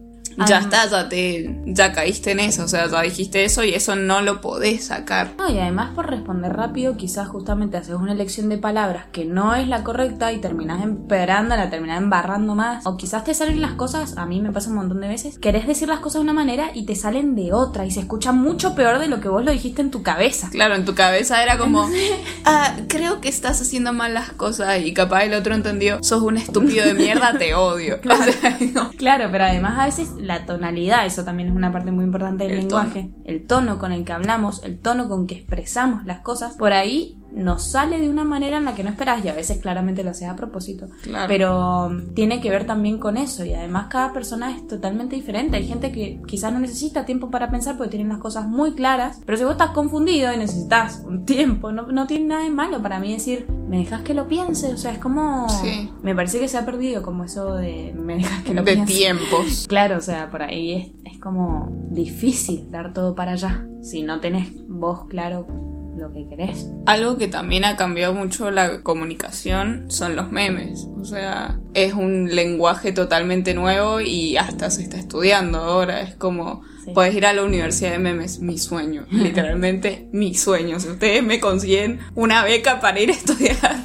Ya 0.47 0.59
Ah. 0.59 0.61
está, 0.61 0.87
ya 0.87 1.09
te, 1.09 1.61
ya 1.66 1.93
caíste 1.93 2.33
en 2.33 2.40
eso, 2.40 2.64
o 2.64 2.69
sea, 2.69 2.87
ya 2.88 3.00
dijiste 3.02 3.45
eso 3.45 3.64
y 3.64 3.73
eso 3.75 3.97
no 3.97 4.21
lo 4.23 4.40
podés 4.40 4.87
sacar. 4.87 5.33
No, 5.38 5.49
y 5.50 5.59
además 5.59 5.93
por 5.95 6.11
responder 6.11 6.52
rápido, 6.55 6.97
quizás 6.97 7.28
justamente 7.28 7.76
haces 7.76 7.95
una 7.95 8.12
elección 8.12 8.49
de 8.49 8.59
palabras 8.59 9.07
que 9.12 9.25
no 9.25 9.55
es 9.55 9.66
la 9.69 9.83
correcta 9.83 10.33
y 10.33 10.40
terminás 10.40 10.83
empeorando, 10.83 11.57
la 11.57 11.71
terminás 11.71 11.99
embarrando 12.02 12.55
más. 12.55 12.87
O 12.87 12.97
quizás 12.97 13.25
te 13.25 13.35
salen 13.35 13.61
las 13.62 13.73
cosas, 13.73 14.16
a 14.19 14.26
mí 14.26 14.40
me 14.40 14.52
pasa 14.52 14.69
un 14.71 14.76
montón 14.76 15.00
de 15.00 15.09
veces, 15.09 15.38
querés 15.38 15.66
decir 15.66 15.88
las 15.88 16.00
cosas 16.00 16.21
de 16.21 16.25
una 16.25 16.33
manera 16.33 16.71
y 16.75 16.85
te 16.85 16.95
salen 16.97 17.35
de 17.35 17.52
otra 17.52 17.87
y 17.87 17.90
se 17.90 18.00
escucha 18.00 18.33
mucho 18.33 18.75
peor 18.75 18.99
de 18.99 19.09
lo 19.09 19.21
que 19.21 19.28
vos 19.28 19.45
lo 19.45 19.52
dijiste 19.52 19.81
en 19.83 19.90
tu 19.90 20.02
cabeza. 20.02 20.49
Claro, 20.50 20.75
en 20.75 20.85
tu 20.85 20.95
cabeza 20.95 21.43
era 21.43 21.57
como, 21.59 21.88
ah, 22.45 22.76
creo 22.88 23.21
que 23.21 23.28
estás 23.28 23.61
haciendo 23.61 23.93
mal 23.93 24.14
las 24.14 24.31
cosas 24.33 24.81
y 24.85 24.93
capaz 24.93 25.25
el 25.25 25.35
otro 25.35 25.55
entendió, 25.55 26.02
sos 26.02 26.23
un 26.23 26.37
estúpido 26.37 26.85
de 26.85 26.95
mierda, 26.95 27.38
te 27.38 27.55
odio. 27.55 27.99
O 28.16 28.33
sea, 28.40 28.59
no. 28.75 28.90
Claro, 28.93 29.28
pero 29.31 29.45
además 29.45 29.78
a 29.78 29.85
veces 29.87 30.09
la 30.26 30.47
tonalidad, 30.47 31.06
eso 31.06 31.25
también 31.25 31.49
es 31.49 31.56
una 31.56 31.73
parte 31.73 31.90
muy 31.90 32.04
importante 32.04 32.45
del 32.45 32.52
El 32.52 32.59
lenguaje, 32.61 33.11
el 33.25 33.47
tono 33.47 33.78
con 33.78 33.92
el 33.92 34.04
que 34.04 34.12
hablamos, 34.12 34.62
el 34.64 34.78
tono 34.78 35.09
con 35.09 35.26
que 35.26 35.37
expresamos 35.37 36.04
las 36.04 36.21
cosas, 36.21 36.56
por 36.56 36.73
ahí 36.73 37.16
nos 37.33 37.64
sale 37.64 38.00
de 38.00 38.09
una 38.09 38.25
manera 38.25 38.59
en 38.59 38.64
la 38.64 38.75
que 38.75 38.83
no 38.83 38.90
esperas 38.90 39.25
y 39.25 39.28
a 39.28 39.35
veces 39.35 39.59
claramente 39.59 40.02
lo 40.02 40.11
haces 40.11 40.28
a 40.28 40.37
propósito. 40.37 40.87
Claro. 41.02 41.26
Pero 41.28 41.87
um, 41.87 42.14
tiene 42.14 42.40
que 42.40 42.50
ver 42.50 42.66
también 42.66 42.99
con 42.99 43.16
eso 43.16 43.45
y 43.45 43.52
además 43.52 43.87
cada 43.90 44.12
persona 44.12 44.54
es 44.54 44.66
totalmente 44.66 45.16
diferente. 45.16 45.56
Hay 45.56 45.66
gente 45.66 45.92
que 45.92 46.21
quizás 46.26 46.52
no 46.52 46.59
necesita 46.59 47.04
tiempo 47.04 47.30
para 47.30 47.50
pensar 47.50 47.76
porque 47.76 47.90
tienen 47.90 48.09
las 48.09 48.18
cosas 48.18 48.47
muy 48.47 48.73
claras, 48.75 49.21
pero 49.25 49.38
si 49.38 49.45
vos 49.45 49.52
estás 49.52 49.71
confundido 49.71 50.33
y 50.33 50.38
necesitas 50.38 51.02
un 51.06 51.25
tiempo, 51.25 51.73
no, 51.73 51.87
no 51.87 52.06
tiene 52.06 52.26
nada 52.26 52.42
de 52.45 52.50
malo 52.50 52.83
para 52.83 52.99
mí 52.99 53.12
decir, 53.12 53.47
me 53.68 53.78
dejas 53.78 54.02
que 54.02 54.14
lo 54.14 54.28
piense, 54.28 54.73
o 54.73 54.76
sea, 54.76 54.92
es 54.92 54.99
como... 54.99 55.49
Sí. 55.49 55.90
Me 56.02 56.14
parece 56.14 56.38
que 56.38 56.49
se 56.49 56.56
ha 56.59 56.64
perdido 56.64 57.02
como 57.02 57.25
eso 57.25 57.54
de 57.54 57.95
me 57.97 58.16
dejas 58.16 58.42
que 58.45 58.54
lo 58.54 58.62
de 58.62 58.75
piense. 58.75 58.92
tiempos. 58.92 59.66
Claro, 59.76 59.99
o 59.99 60.00
sea, 60.00 60.30
por 60.30 60.42
ahí 60.42 60.73
es, 60.73 61.12
es 61.12 61.18
como 61.21 61.68
difícil 61.90 62.71
dar 62.71 62.92
todo 62.92 63.14
para 63.14 63.33
allá 63.33 63.66
si 63.83 64.02
no 64.02 64.21
tenés 64.21 64.49
vos 64.68 65.06
claro 65.09 65.65
lo 65.97 66.12
que 66.12 66.26
querés. 66.29 66.69
Algo 66.87 67.17
que 67.17 67.29
también 67.29 67.65
ha 67.65 67.76
cambiado 67.76 68.15
mucho 68.15 68.50
la 68.50 68.83
comunicación 68.83 69.91
son 69.91 70.17
los 70.17 70.31
memes. 70.31 70.87
O 71.00 71.05
sea, 71.05 71.59
es 71.75 71.95
un 71.95 72.35
lenguaje 72.35 72.93
totalmente 72.93 73.55
nuevo 73.55 74.00
y 74.00 74.37
hasta 74.37 74.71
se 74.71 74.83
está 74.83 74.99
estudiando 74.99 75.59
ahora. 75.59 76.03
Es 76.03 76.15
como, 76.15 76.62
Sí. 76.87 76.93
puedes 76.95 77.14
ir 77.14 77.26
a 77.26 77.33
la 77.35 77.45
universidad 77.45 77.90
de 77.93 77.99
memes, 77.99 78.40
mi 78.40 78.57
sueño. 78.59 79.05
Literalmente 79.11 80.09
mi 80.12 80.35
sueño. 80.35 80.81
Si 80.81 80.88
ustedes 80.88 81.23
me 81.23 81.40
consiguen 81.40 82.00
una 82.14 82.43
beca 82.45 82.81
para 82.81 82.99
ir 83.00 83.11
a 83.11 83.12
estudiar 83.12 83.57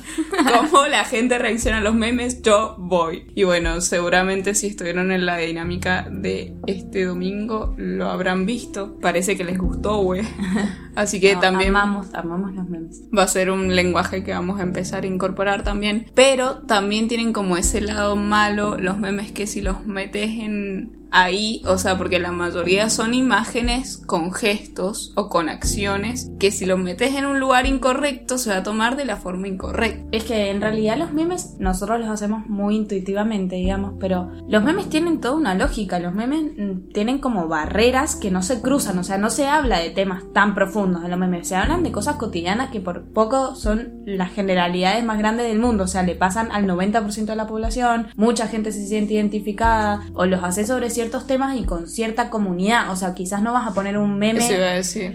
cómo 0.54 0.86
la 0.88 1.04
gente 1.04 1.38
reacciona 1.38 1.80
a 1.80 1.82
los 1.82 1.96
memes, 1.96 2.42
yo 2.42 2.76
voy. 2.80 3.26
Y 3.36 3.44
bueno, 3.44 3.82
seguramente 3.82 4.56
si 4.56 4.68
estuvieron 4.68 5.12
en 5.12 5.26
la 5.26 5.38
dinámica 5.38 6.08
de 6.10 6.56
este 6.68 7.06
domingo, 7.06 7.76
lo 7.78 8.06
habrán 8.10 8.46
visto. 8.46 8.98
Parece 9.02 9.36
que 9.36 9.44
les 9.44 9.58
gustó, 9.58 9.98
güey. 9.98 10.22
Así 10.96 11.20
que 11.20 11.36
No, 11.36 11.42
también 11.42 11.70
amamos, 11.76 12.14
amamos 12.14 12.54
los 12.54 12.68
memes. 12.70 13.02
va 13.18 13.24
a 13.24 13.28
ser 13.28 13.50
un 13.52 13.76
lenguaje 13.76 14.24
que 14.24 14.32
vamos 14.32 14.60
a 14.60 14.64
empezar 14.64 15.04
a 15.04 15.08
incorporar 15.08 15.64
también. 15.64 16.12
Pero 16.14 16.60
también 16.68 17.08
tienen 17.08 17.34
como 17.34 17.58
ese 17.58 17.82
lado 17.82 18.16
malo 18.16 18.78
los 18.78 18.98
memes 19.00 19.32
que 19.32 19.48
si 19.48 19.62
los 19.62 19.86
metes 19.86 20.30
en 20.30 21.01
ahí, 21.12 21.62
o 21.66 21.78
sea, 21.78 21.98
porque 21.98 22.20
la 22.20 22.32
mayoría 22.32 22.90
son 22.90 23.14
imágenes 23.14 23.98
con 23.98 24.34
gestos 24.34 25.12
o 25.16 25.30
con 25.30 25.50
acciones 25.50 26.32
que 26.40 26.52
si 26.52 26.66
los 26.66 26.80
metes 26.80 27.16
en 27.16 27.26
un 27.26 27.40
lugar 27.40 27.66
incorrecto 27.66 28.38
se 28.38 28.50
va 28.50 28.58
a 28.58 28.64
tomar 28.64 28.96
de 28.96 29.06
la 29.06 29.18
forma 29.18 29.48
incorrecta. 29.48 30.06
Es 30.12 30.24
que 30.24 30.50
en 30.50 30.62
realidad 30.62 30.98
los 30.98 31.14
memes 31.14 31.56
nosotros 31.60 32.00
los 32.00 32.10
hacemos 32.10 32.48
muy 32.48 32.76
intuitivamente, 32.76 33.58
digamos, 33.58 33.94
pero 34.00 34.32
los 34.48 34.64
memes 34.64 34.90
tienen 34.90 35.20
toda 35.20 35.36
una 35.36 35.54
lógica, 35.54 36.00
los 36.00 36.14
memes 36.14 36.44
mm, 36.58 36.92
tienen 36.94 37.20
como 37.20 37.48
barreras 37.48 38.16
que 38.16 38.32
no 38.32 38.42
se 38.42 38.62
cruzan, 38.62 38.98
o 38.98 39.04
sea, 39.04 39.18
no 39.18 39.30
se 39.30 39.48
habla 39.48 39.80
de 39.80 39.90
temas 39.90 40.24
tan 40.34 40.56
profundos 40.56 41.04
en 41.04 41.12
los 41.12 41.20
memes, 41.20 41.48
se 41.48 41.56
hablan 41.56 41.84
de 41.84 41.92
cosas 41.92 42.16
cotidianas 42.16 42.72
que 42.72 42.80
por 42.80 43.04
poco 43.12 43.56
son 43.56 44.02
las 44.06 44.32
generalidades 44.32 45.04
más 45.04 45.18
grandes 45.18 45.48
del 45.48 45.60
mundo, 45.60 45.84
o 45.84 45.88
sea, 45.88 46.04
le 46.04 46.16
pasan 46.16 46.52
al 46.52 46.66
90% 46.66 47.26
de 47.26 47.36
la 47.36 47.48
población, 47.48 48.08
mucha 48.16 48.48
gente 48.48 48.72
se 48.72 48.86
siente 48.88 49.16
identificada, 49.16 50.02
o 50.14 50.26
los 50.26 50.44
hace 50.44 50.66
sobre 50.66 50.90
ciertos 51.02 51.26
temas 51.28 51.58
y 51.60 51.64
con 51.64 51.88
cierta 51.88 52.30
comunidad, 52.30 52.92
o 52.92 52.96
sea, 52.96 53.14
quizás 53.14 53.42
no 53.42 53.54
vas 53.54 53.68
a 53.68 53.74
poner 53.74 53.98
un 53.98 54.18
meme 54.20 54.40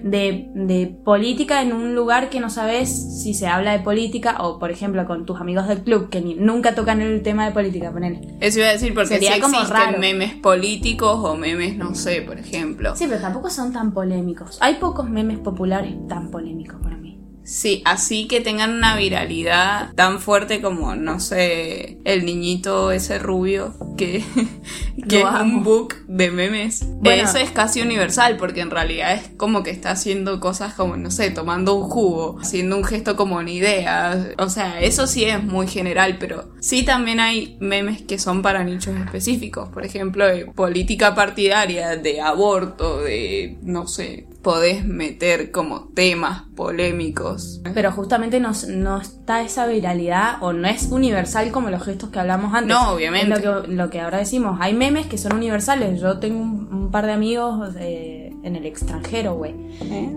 de, 0.03 0.49
de 0.55 0.87
política 1.05 1.63
en 1.63 1.73
un 1.73 1.95
lugar 1.95 2.29
que 2.29 2.41
no 2.41 2.51
sabes 2.51 3.23
si 3.23 3.35
se 3.35 3.47
habla 3.47 3.73
de 3.73 3.81
política 3.81 4.37
o 4.41 4.59
por 4.59 4.71
ejemplo 4.71 5.05
con 5.07 5.27
tus 5.27 5.41
amigos 5.41 5.69
del 5.69 5.83
club 5.83 6.09
que 6.11 6.21
ni- 6.21 6.35
nunca 6.35 6.75
tocan 6.75 7.01
el 7.01 7.23
tema 7.23 7.47
de 7.47 7.53
política, 7.53 7.93
ponele. 7.93 8.21
Eso 8.41 8.59
iba 8.59 8.69
a 8.69 8.73
decir 8.73 8.95
porque 8.95 9.09
Sería 9.15 9.35
si 9.35 9.41
como 9.41 9.57
existen 9.59 9.77
raro. 9.87 9.99
memes 9.99 10.35
políticos 10.35 11.21
o 11.23 11.37
memes, 11.37 11.77
no 11.77 11.95
sé, 11.95 12.23
por 12.23 12.39
ejemplo. 12.39 12.97
Sí, 12.97 13.07
pero 13.09 13.21
tampoco 13.21 13.49
son 13.51 13.73
tan 13.73 13.93
polémicos. 13.93 14.59
Hay 14.61 14.75
pocos 14.75 15.09
memes 15.09 15.39
populares 15.39 15.95
tan 16.09 16.31
polémicos 16.31 16.81
para 16.83 16.97
mí. 16.97 17.06
Sí, 17.47 17.81
así 17.85 18.27
que 18.27 18.41
tengan 18.41 18.73
una 18.73 18.97
viralidad 18.97 19.95
tan 19.95 20.21
fuerte 20.21 20.61
como, 20.61 20.97
no 20.97 21.21
sé, 21.21 21.99
el 22.05 22.27
niñito 22.27 22.91
ese 22.91 23.21
rubio 23.21 23.73
que, 23.97 24.17
es 24.97 25.25
un 25.41 25.63
book 25.63 25.95
de 26.09 26.33
memes. 26.33 26.85
Bueno. 26.97 27.23
Eso 27.23 27.39
es 27.39 27.53
casi 27.53 27.81
universal 27.81 28.37
porque 28.37 28.63
en 28.63 28.73
realidad 28.73 29.15
es 29.15 29.29
como 29.37 29.63
que 29.63 29.71
está 29.71 29.93
haciendo 29.93 30.41
cosas 30.41 30.75
como, 30.75 30.97
no 30.97 31.13
sé, 31.13 31.31
tomando 31.31 31.75
un 31.75 31.89
jugo, 31.89 32.37
haciendo 32.41 32.77
un 32.77 32.85
gesto 32.85 33.15
como 33.15 33.37
una 33.37 33.51
idea. 33.51 34.35
O 34.39 34.49
sea, 34.49 34.81
eso 34.81 35.07
sí 35.07 35.25
es 35.25 35.41
muy 35.41 35.69
general, 35.69 36.17
pero 36.19 36.51
sí 36.59 36.85
también 36.85 37.21
hay 37.21 37.57
memes 37.61 38.03
que 38.03 38.19
son 38.19 38.43
para 38.43 38.65
nichos 38.65 38.97
específicos. 38.97 39.69
Por 39.69 39.85
ejemplo, 39.85 40.27
de 40.27 40.47
política 40.47 41.15
partidaria, 41.15 41.97
de 41.97 42.21
aborto, 42.21 43.03
de, 43.03 43.57
no 43.63 43.87
sé, 43.87 44.27
podés 44.47 44.85
meter 44.87 45.51
como 45.51 45.89
temas 45.89 46.45
polémicos. 46.55 47.61
Pero 47.75 47.91
justamente 47.91 48.39
no, 48.39 48.53
no 48.69 49.01
está 49.01 49.43
esa 49.43 49.67
viralidad 49.67 50.37
o 50.41 50.53
no 50.53 50.69
es 50.69 50.85
universal 50.93 51.51
como 51.51 51.69
los 51.69 51.83
gestos 51.83 52.11
que 52.11 52.21
hablamos 52.21 52.55
antes. 52.55 52.69
No, 52.69 52.93
obviamente. 52.93 53.35
Es 53.35 53.45
lo 53.45 53.63
que, 53.65 53.69
lo 53.73 53.91
que 53.91 54.01
ahora 54.01 54.19
decimos. 54.19 54.59
Hay 54.61 54.73
memes 54.73 55.07
que 55.07 55.19
son 55.19 55.35
universales. 55.35 56.01
Yo 56.01 56.21
tengo 56.21 56.39
un, 56.41 56.73
un 56.73 56.91
par 56.93 57.07
de 57.07 57.13
amigos 57.15 57.75
eh, 57.81 58.33
en 58.45 58.55
el 58.55 58.67
extranjero, 58.67 59.35
güey. 59.35 59.53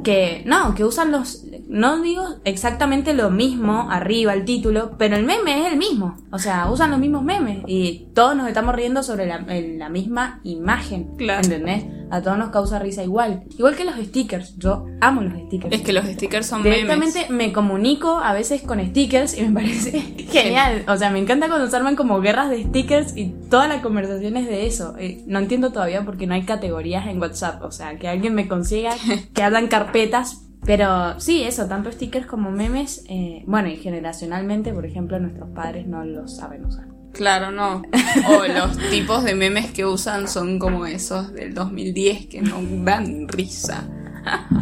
que 0.04 0.44
no, 0.46 0.76
que 0.76 0.84
usan 0.86 1.12
los, 1.12 1.46
no 1.68 2.00
digo 2.04 2.24
exactamente 2.46 3.16
lo 3.16 3.32
mismo 3.32 3.88
arriba 3.90 4.34
el 4.36 4.46
título, 4.46 4.92
pero 5.00 5.16
el 5.16 5.26
meme 5.26 5.66
es 5.66 5.72
el 5.74 5.80
mismo, 5.80 6.16
o 6.32 6.38
sea, 6.38 6.70
usan 6.70 6.92
los 6.92 7.00
mismos 7.00 7.24
memes 7.24 7.64
y 7.66 8.10
todos 8.14 8.36
nos 8.36 8.48
estamos 8.48 8.76
riendo 8.76 9.02
sobre 9.02 9.26
la, 9.26 9.40
la 9.40 9.90
misma 9.90 10.42
imagen, 10.44 11.16
Claro. 11.18 11.42
¿entendés? 11.44 11.86
A 12.12 12.22
todos 12.22 12.38
nos 12.38 12.50
causa 12.50 12.80
risa 12.80 13.04
igual, 13.04 13.44
igual 13.58 13.76
que 13.76 13.86
los 13.86 13.96
stickers, 13.96 14.56
yo 14.58 14.88
amo 15.02 15.22
los 15.22 15.34
stickers. 15.48 15.74
Es 15.76 15.82
que 15.82 15.94
los 15.94 16.06
stickers 16.06 16.46
son 16.48 16.64
memes. 16.64 16.78
Directamente 16.82 17.28
me 17.30 17.54
comunico 17.54 18.18
a 18.18 18.34
veces 18.34 18.62
con 18.64 18.80
stickers 18.84 19.38
y 19.38 19.44
me 19.44 19.54
parece 19.62 19.92
genial. 20.32 20.84
O 20.88 20.98
sea, 20.98 21.10
me 21.12 21.20
encanta 21.20 21.48
cuando 21.48 21.70
se 21.70 21.76
arman 21.76 21.96
como 21.96 22.20
guerras 22.22 22.50
de 22.50 22.64
stickers 22.64 23.16
y 23.16 23.34
toda 23.50 23.68
la 23.68 23.82
conversación 23.82 24.38
es 24.38 24.48
de 24.48 24.66
eso. 24.68 24.96
Eh, 24.98 25.24
No 25.28 25.40
entiendo 25.40 25.72
todavía 25.72 26.04
por 26.04 26.18
qué 26.18 26.28
no 26.28 26.34
hay 26.34 26.44
categorías 26.44 27.08
en 27.08 27.20
WhatsApp. 27.22 27.64
O 27.64 27.72
sea, 27.72 27.98
que 27.98 28.08
alguien 28.08 28.34
me 28.36 28.48
consiga 28.48 28.92
que 29.34 29.44
hagan 29.44 29.68
carpetas. 29.68 30.46
Pero 30.66 31.18
sí, 31.22 31.44
eso, 31.44 31.68
tanto 31.68 31.90
stickers 31.92 32.26
como 32.26 32.52
memes. 32.52 33.06
eh, 33.08 33.44
bueno, 33.48 33.70
y 33.70 33.78
generacionalmente, 33.78 34.74
por 34.74 34.86
ejemplo, 34.86 35.18
nuestros 35.18 35.50
padres 35.52 35.88
no 35.88 36.04
los 36.04 36.36
saben 36.36 36.66
usar. 36.66 36.89
Claro, 37.20 37.52
no. 37.52 37.82
O 38.30 38.46
los 38.46 38.78
tipos 38.90 39.26
de 39.26 39.36
memes 39.36 39.72
que 39.72 39.86
usan 39.86 40.30
son 40.30 40.58
como 40.58 40.86
esos 40.86 41.34
del 41.34 41.54
2010 41.54 42.28
que 42.28 42.42
no 42.42 42.62
dan 42.86 43.28
risa. 43.28 43.84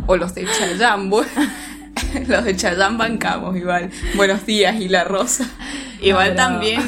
O 0.07 0.17
los 0.17 0.33
de 0.33 0.47
Chayanne, 0.47 1.07
bu- 1.07 1.23
Los 2.27 2.43
de 2.45 2.55
Chayanne 2.55 2.97
bancamos 2.97 3.55
igual. 3.55 3.91
Buenos 4.15 4.43
días 4.47 4.75
y 4.81 4.87
la 4.89 5.03
rosa. 5.03 5.47
Igual 6.01 6.35
también, 6.35 6.81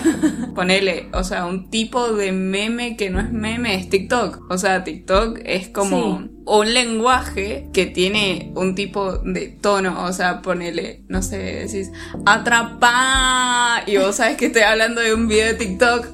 ponele, 0.55 1.09
o 1.13 1.23
sea, 1.23 1.45
un 1.45 1.69
tipo 1.69 2.13
de 2.13 2.31
meme 2.31 2.95
que 2.95 3.09
no 3.09 3.19
es 3.19 3.31
meme 3.31 3.75
es 3.75 3.89
TikTok. 3.89 4.49
O 4.51 4.57
sea, 4.57 4.83
TikTok 4.83 5.39
es 5.45 5.69
como 5.69 6.19
Sí. 6.19 6.29
un 6.45 6.73
lenguaje 6.73 7.67
que 7.73 7.85
tiene 7.85 8.51
un 8.55 8.75
tipo 8.75 9.17
de 9.17 9.47
tono. 9.47 10.03
O 10.05 10.13
sea, 10.13 10.41
ponele, 10.41 11.03
no 11.07 11.21
sé, 11.21 11.37
decís, 11.37 11.91
atrapá. 12.25 13.83
Y 13.85 13.97
vos 13.97 14.15
sabes 14.15 14.37
que 14.37 14.47
estoy 14.47 14.61
hablando 14.63 15.01
de 15.01 15.13
un 15.13 15.27
video 15.27 15.47
de 15.47 15.53
TikTok 15.55 16.07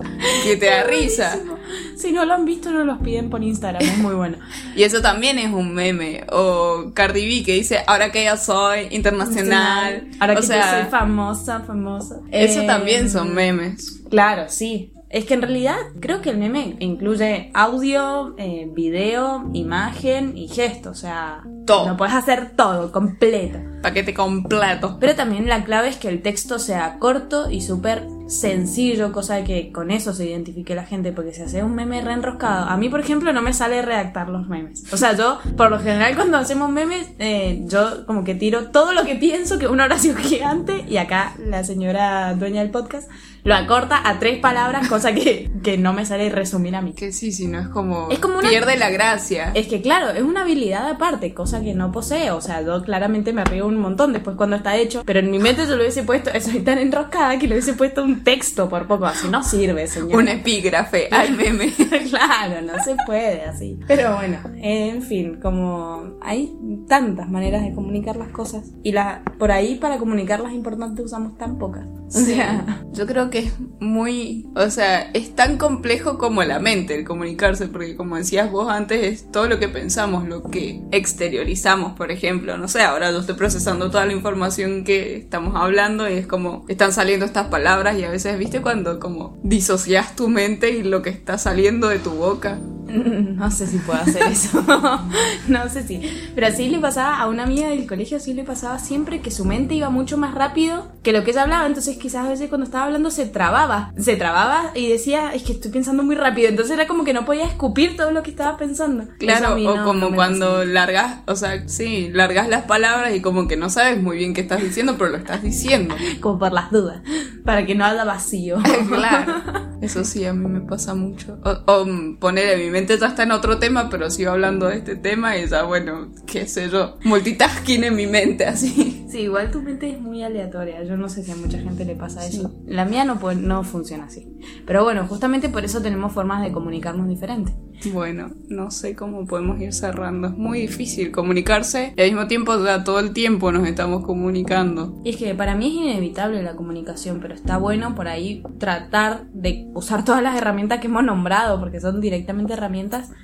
que 0.44 0.56
te 0.58 0.66
da 0.68 0.84
risa. 0.84 1.40
Si 1.98 2.12
no 2.12 2.26
lo 2.26 2.34
han 2.34 2.46
visto, 2.46 2.72
no 2.72 2.84
los 2.84 3.00
piden 3.00 3.30
por 3.30 3.42
Instagram, 3.44 3.82
es 3.82 3.98
muy 3.98 4.14
bueno. 4.16 4.38
Y 4.76 4.84
eso 4.84 5.02
también 5.02 5.40
es 5.40 5.52
un 5.52 5.74
meme. 5.74 6.26
O 6.32 6.92
Cardi 6.94 7.26
B 7.26 7.44
que 7.46 7.54
dice, 7.54 7.80
ahora 7.88 8.12
que 8.12 8.24
ya 8.26 8.38
soy 8.38 8.88
internacional. 8.92 10.08
Ahora 10.20 10.34
o 10.34 10.38
que 10.38 10.44
sea, 10.44 10.78
yo 10.78 10.82
soy 10.82 10.92
famosa, 10.92 11.60
famosa. 11.62 12.20
eso 12.32 12.62
Eh, 12.62 12.68
también 12.68 13.10
son 13.10 13.34
memes. 13.34 14.02
Claro, 14.10 14.46
sí. 14.50 14.92
Es 15.10 15.24
que 15.26 15.36
en 15.36 15.44
realidad 15.44 15.78
creo 16.02 16.20
que 16.22 16.30
el 16.32 16.38
meme 16.38 16.76
incluye 16.80 17.50
audio, 17.54 18.36
eh, 18.38 18.68
video, 18.74 19.50
imagen 19.54 20.38
y 20.38 20.50
gesto. 20.50 20.90
O 20.90 20.94
sea, 20.96 21.42
Todo. 21.66 21.88
lo 21.90 21.96
puedes 21.98 22.14
hacer 22.14 22.52
todo, 22.58 22.92
completo. 22.92 23.60
Paquete 23.82 24.14
completo. 24.14 24.98
Pero 25.00 25.16
también 25.16 25.48
la 25.48 25.64
clave 25.64 25.88
es 25.90 25.96
que 25.98 26.10
el 26.10 26.22
texto 26.22 26.60
sea 26.60 26.98
corto 27.00 27.50
y 27.50 27.62
súper 27.62 28.08
sencillo, 28.28 29.12
cosa 29.12 29.36
de 29.36 29.44
que 29.44 29.72
con 29.72 29.92
eso 29.92 30.14
se 30.14 30.26
identifique 30.26 30.76
la 30.76 30.84
gente, 30.86 31.12
porque 31.12 31.34
si 31.34 31.42
hace 31.42 31.64
un 31.64 31.76
meme 31.76 32.02
reenroscado, 32.02 32.66
a 32.70 32.78
mí 32.78 32.90
por 32.90 33.00
ejemplo 33.00 33.32
no 33.34 33.42
me 33.42 33.54
sale 33.54 33.82
redactar 33.82 34.30
los 34.30 34.48
memes. 34.48 34.84
O 34.92 34.98
sea, 34.98 35.16
yo 35.16 35.40
por 35.58 35.70
lo 35.70 35.80
general 35.80 36.16
cuando 36.16 36.38
hacemos 36.38 36.70
memes, 36.72 37.08
eh, 37.20 37.62
yo 37.66 38.06
como 38.06 38.24
que 38.24 38.36
tiro 38.36 38.68
todo 38.72 38.94
lo 38.94 39.04
que 39.06 39.16
pienso, 39.16 39.58
que 39.60 39.66
es 39.66 39.72
una 39.72 39.86
oración 39.86 40.16
gigante, 40.18 40.86
y 40.88 40.98
acá 40.98 41.34
la 41.40 41.64
señora 41.64 42.34
dueña 42.36 42.62
del 42.62 42.72
podcast 42.72 43.10
lo 43.44 43.54
acorta 43.54 44.02
a 44.10 44.18
tres 44.18 44.40
palabras, 44.40 44.88
cosa 44.88 45.14
que, 45.14 45.52
que 45.62 45.78
no 45.78 45.94
me 45.94 46.04
sale 46.08 46.30
resumir 46.30 46.76
a 46.76 46.82
mí. 46.82 46.94
Que 46.94 47.12
sí, 47.12 47.32
si 47.32 47.46
no 47.46 47.60
es 47.60 47.68
como. 47.68 48.10
Es 48.10 48.18
como 48.18 48.40
una- 48.40 48.50
Pierde 48.50 48.76
la 48.76 48.90
gracia. 48.90 49.52
Es 49.54 49.68
que 49.68 49.84
claro, 49.84 50.10
es 50.10 50.24
una 50.24 50.42
habilidad 50.42 50.90
aparte, 50.90 51.32
cosa 51.36 51.62
que 51.62 51.76
no 51.76 51.92
posee. 51.92 52.32
O 52.32 52.42
sea, 52.42 52.64
yo 52.64 52.82
claramente 52.82 53.34
me 53.34 53.46
río 53.46 53.68
un 53.68 53.78
montón 53.78 54.14
después 54.14 54.36
cuando 54.36 54.56
está 54.56 54.76
hecho. 54.78 55.04
Pero 55.06 55.20
en 55.20 55.30
mi 55.30 55.38
mente 55.38 55.68
yo 55.68 55.76
lo 55.76 55.82
hubiese 55.84 56.02
puesto, 56.02 56.32
soy 56.42 56.62
tan 56.62 56.80
enroscada 56.80 57.38
que 57.38 57.48
le 57.48 57.54
hubiese 57.54 57.74
puesto 57.74 58.04
un 58.04 58.15
texto 58.24 58.70
por 58.70 58.88
poco. 58.88 59.06
Así 59.06 59.28
no 59.28 59.44
sirve, 59.44 59.88
señor. 59.88 60.18
Un 60.18 60.28
epígrafe 60.28 61.08
al 61.12 61.32
meme. 61.38 61.74
claro, 62.10 62.62
no 62.62 62.84
se 62.84 62.96
puede 63.06 63.44
así. 63.44 63.80
Pero 63.88 64.16
bueno, 64.16 64.38
en 64.58 65.02
fin, 65.02 65.40
como 65.42 66.18
hay 66.22 66.56
tantas 66.88 67.30
maneras 67.30 67.64
de 67.64 67.74
comunicar 67.74 68.16
las 68.16 68.30
cosas. 68.30 68.72
Y 68.84 68.92
la, 68.92 69.24
por 69.38 69.52
ahí 69.52 69.76
para 69.76 69.98
comunicarlas 69.98 70.54
importantes 70.54 71.06
usamos 71.06 71.38
tan 71.38 71.58
pocas. 71.58 71.86
O 72.08 72.12
sea, 72.12 72.84
Yo 72.94 73.08
creo 73.08 73.30
que 73.30 73.40
es 73.40 73.54
muy, 73.80 74.48
o 74.56 74.70
sea, 74.70 75.10
es 75.14 75.36
tan 75.36 75.58
complejo 75.58 76.18
como 76.18 76.44
la 76.44 76.60
mente 76.60 76.96
el 76.96 77.04
comunicarse, 77.04 77.68
porque 77.68 77.96
como 77.96 78.16
decías 78.16 78.52
vos 78.52 78.70
antes, 78.70 79.04
es 79.04 79.32
todo 79.32 79.48
lo 79.48 79.60
que 79.60 79.68
pensamos, 79.68 80.28
lo 80.28 80.44
que 80.44 80.82
exteriorizamos, 80.92 81.94
por 81.94 82.12
ejemplo, 82.12 82.58
no 82.58 82.68
sé, 82.68 82.84
ahora 82.84 83.12
yo 83.12 83.20
estoy 83.20 83.36
procesando 83.36 83.90
toda 83.90 84.06
la 84.06 84.14
información 84.14 84.84
que 84.84 85.18
estamos 85.18 85.56
hablando 85.56 86.10
y 86.10 86.14
es 86.14 86.28
como 86.28 86.66
están 86.68 86.94
saliendo 86.94 87.26
estas 87.26 87.48
palabras 87.48 87.98
y 87.98 88.05
a 88.06 88.12
veces, 88.12 88.38
viste, 88.38 88.62
cuando 88.62 89.00
como 89.00 89.38
disocias 89.44 90.16
tu 90.16 90.30
mente 90.30 90.72
y 90.72 90.84
lo 90.84 91.02
que 91.02 91.10
está 91.10 91.38
saliendo 91.38 91.90
de 91.90 92.00
tu 92.00 92.12
boca. 92.12 92.60
No 93.36 93.52
sé 93.52 93.68
si 93.68 93.78
puedo 93.80 94.00
hacer 94.00 94.24
eso. 94.32 94.64
no 95.48 95.70
sé 95.70 95.84
si. 95.84 96.02
Pero 96.34 96.48
así 96.48 96.70
le 96.70 96.80
pasaba 96.80 97.18
a 97.18 97.28
una 97.28 97.44
amiga 97.44 97.70
del 97.70 97.86
colegio, 97.88 98.18
así 98.18 98.34
le 98.34 98.44
pasaba 98.44 98.80
siempre 98.80 99.22
que 99.22 99.32
su 99.32 99.46
mente 99.46 99.76
iba 99.76 99.90
mucho 99.90 100.18
más 100.18 100.34
rápido 100.34 100.92
que 101.04 101.12
lo 101.12 101.24
que 101.24 101.32
ella 101.32 101.44
hablaba. 101.44 101.68
Entonces, 101.68 101.98
quizás 101.98 102.26
a 102.26 102.30
veces 102.30 102.50
cuando 102.50 102.66
estaba 102.66 102.86
hablando 102.86 103.12
se 103.12 103.26
trababa. 103.26 103.94
Se 103.98 104.16
trababa 104.16 104.72
y 104.74 104.90
decía, 104.90 105.34
es 105.34 105.44
que 105.44 105.54
estoy 105.54 105.72
pensando 105.72 106.04
muy 106.04 106.16
rápido. 106.16 106.50
Entonces 106.50 106.74
era 106.74 106.88
como 106.88 107.04
que 107.04 107.14
no 107.14 107.26
podía 107.26 107.46
escupir 107.46 107.96
todo 107.98 108.12
lo 108.12 108.24
que 108.24 108.32
estaba 108.32 108.58
pensando. 108.58 109.06
Claro, 109.20 109.56
o 109.56 109.84
como 109.84 110.10
no 110.10 110.16
cuando 110.16 110.66
largas, 110.66 111.20
o 111.28 111.36
sea, 111.36 111.68
sí, 111.68 112.10
largas 112.12 112.48
las 112.48 112.64
palabras 112.64 113.16
y 113.16 113.22
como 113.22 113.48
que 113.48 113.58
no 113.58 113.70
sabes 113.70 114.02
muy 114.02 114.18
bien 114.18 114.34
qué 114.34 114.42
estás 114.42 114.62
diciendo, 114.62 114.96
pero 114.98 115.12
lo 115.12 115.18
estás 115.18 115.44
diciendo. 115.44 115.96
Como 116.22 116.40
por 116.40 116.52
las 116.52 116.72
dudas. 116.72 117.02
Para 117.44 117.66
que 117.66 117.76
no 117.76 117.86
haya 117.86 118.04
vacío. 118.04 118.58
claro. 118.88 119.66
Eso 119.82 120.04
sí, 120.04 120.26
a 120.26 120.34
mí 120.34 120.48
me 120.48 120.62
pasa 120.62 120.96
mucho. 120.96 121.38
O, 121.44 121.72
o 121.72 121.86
mm, 121.86 122.18
ponerle, 122.18 122.58
mi 122.64 122.72
mente 122.72 122.85
ya 122.88 123.08
está 123.08 123.24
en 123.24 123.32
otro 123.32 123.58
tema, 123.58 123.90
pero 123.90 124.10
sigo 124.10 124.32
hablando 124.32 124.68
de 124.68 124.78
este 124.78 124.96
tema 124.96 125.38
y 125.38 125.48
ya, 125.48 125.64
bueno, 125.64 126.10
qué 126.26 126.48
sé 126.48 126.70
yo, 126.70 126.98
multitasking 127.04 127.84
en 127.84 127.96
mi 127.96 128.08
mente, 128.08 128.46
así. 128.46 129.06
Sí, 129.10 129.22
igual 129.22 129.50
tu 129.52 129.62
mente 129.62 129.90
es 129.90 130.00
muy 130.02 130.24
aleatoria. 130.24 130.84
Yo 130.84 130.98
no 130.98 131.08
sé 131.10 131.24
si 131.24 131.32
a 131.32 131.36
mucha 131.36 131.58
gente 131.60 131.86
le 131.86 131.96
pasa 131.96 132.22
Sí. 132.22 132.38
eso. 132.38 132.52
La 132.66 132.86
mía 132.86 133.06
no, 133.06 133.18
puede- 133.20 133.38
no 133.38 133.64
funciona 133.64 134.06
así. 134.06 134.28
Pero 134.68 134.84
bueno, 134.84 135.06
justamente 135.08 135.48
por 135.50 135.64
eso 135.64 135.82
tenemos 135.82 136.12
formas 136.12 136.42
de 136.44 136.52
comunicarnos 136.52 137.08
diferentes. 137.08 137.54
Bueno, 137.94 138.32
no 138.48 138.72
sé 138.72 138.96
cómo 138.96 139.26
podemos 139.26 139.60
ir 139.60 139.74
cerrando. 139.74 140.30
Es 140.30 140.34
muy 140.38 140.62
difícil 140.62 141.12
comunicarse 141.12 141.94
y 141.96 142.02
al 142.02 142.08
mismo 142.12 142.28
tiempo 142.28 142.54
ya 142.64 142.84
todo 142.84 143.00
el 143.00 143.12
tiempo 143.12 143.52
nos 143.52 143.68
estamos 143.68 144.04
comunicando. 144.06 145.02
Y 145.04 145.10
es 145.12 145.18
que 145.18 145.34
para 145.36 145.56
mí 145.56 145.68
es 145.68 145.92
inevitable 145.94 146.42
la 146.42 146.56
comunicación, 146.56 147.20
pero 147.22 147.34
está 147.34 147.58
bueno 147.58 147.94
por 147.96 148.08
ahí 148.08 148.44
tratar 148.60 149.26
de 149.34 149.68
usar 149.74 150.04
todas 150.06 150.24
las 150.24 150.38
herramientas 150.38 150.80
que 150.80 150.88
hemos 150.88 151.04
nombrado, 151.04 151.60
porque 151.60 151.80
son 151.82 152.00
directamente 152.02 152.54
herramientas 152.54 152.65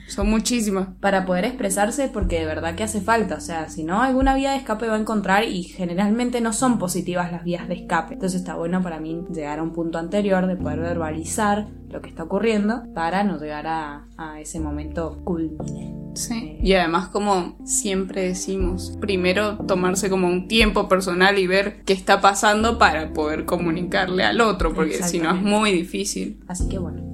Son 0.08 0.30
muchísimas. 0.30 0.90
para 1.00 1.26
poder 1.26 1.46
expresarse, 1.46 2.10
porque 2.10 2.40
de 2.40 2.46
verdad 2.46 2.76
que 2.76 2.84
hace 2.84 3.02
falta. 3.02 3.36
O 3.36 3.42
sea, 3.42 3.70
si 3.70 3.84
no, 3.84 4.02
alguna 4.02 4.36
vía 4.36 4.52
de 4.52 4.58
escape 4.58 4.88
va 4.88 4.96
a 4.96 5.00
encontrar 5.00 5.44
y 5.44 5.64
generalmente 5.64 6.42
no 6.42 6.54
son 6.54 6.78
positivas 6.80 7.32
las 7.32 7.44
vías 7.44 7.68
de 7.68 7.76
escape. 7.76 8.14
Entonces 8.14 8.42
está 8.42 8.56
bueno 8.56 8.82
para 8.82 9.00
mí 9.00 9.24
llegar 9.34 9.60
a 9.60 9.64
un 9.64 9.74
punto 9.74 9.98
anterior 9.98 10.48
de 10.48 10.56
poder 10.56 10.80
verbalizar 10.80 11.68
lo 11.90 12.02
que 12.02 12.10
está 12.10 12.24
ocurriendo 12.24 12.84
para 12.94 13.24
no 13.24 13.38
llegar 13.38 13.68
a, 13.68 14.08
a 14.18 14.40
ese 14.40 14.60
momento 14.60 15.22
culmine. 15.24 16.02
Sí. 16.16 16.58
Y 16.62 16.74
además, 16.74 17.08
como 17.10 17.58
siempre 17.66 18.24
decimos, 18.24 18.98
primero 19.00 19.58
tomarse 19.60 20.10
como 20.10 20.28
un 20.28 20.48
tiempo 20.48 20.88
personal 20.88 21.38
y 21.38 21.48
ver 21.48 21.84
qué 21.86 21.94
está 21.94 22.22
pasando 22.22 22.78
para 22.78 23.14
poder 23.14 23.46
comunicarle 23.46 24.24
al 24.24 24.42
otro, 24.42 24.74
porque 24.74 25.04
si 25.04 25.20
no 25.20 25.34
es 25.34 25.42
muy 25.42 25.72
difícil. 25.72 26.44
Así 26.48 26.68
que 26.68 26.80
bueno, 26.80 27.11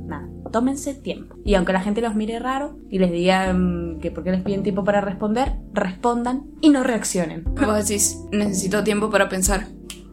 tómense 0.57 0.95
tiempo. 0.95 1.35
Y 1.45 1.53
aunque 1.53 1.71
la 1.71 1.81
gente 1.81 2.01
los 2.01 2.15
mire 2.15 2.39
raro 2.39 2.79
y 2.89 2.97
les 2.97 3.11
diga 3.11 3.53
mm, 3.53 3.99
que 3.99 4.09
por 4.09 4.23
qué 4.23 4.31
les 4.31 4.41
piden 4.41 4.63
tiempo 4.63 4.83
para 4.83 5.01
responder, 5.01 5.53
respondan 5.71 6.47
y 6.61 6.69
no 6.71 6.83
reaccionen. 6.83 7.43
Vos 7.43 7.87
decís, 7.87 8.23
necesito 8.31 8.83
tiempo 8.83 9.11
para 9.11 9.29
pensar 9.29 9.67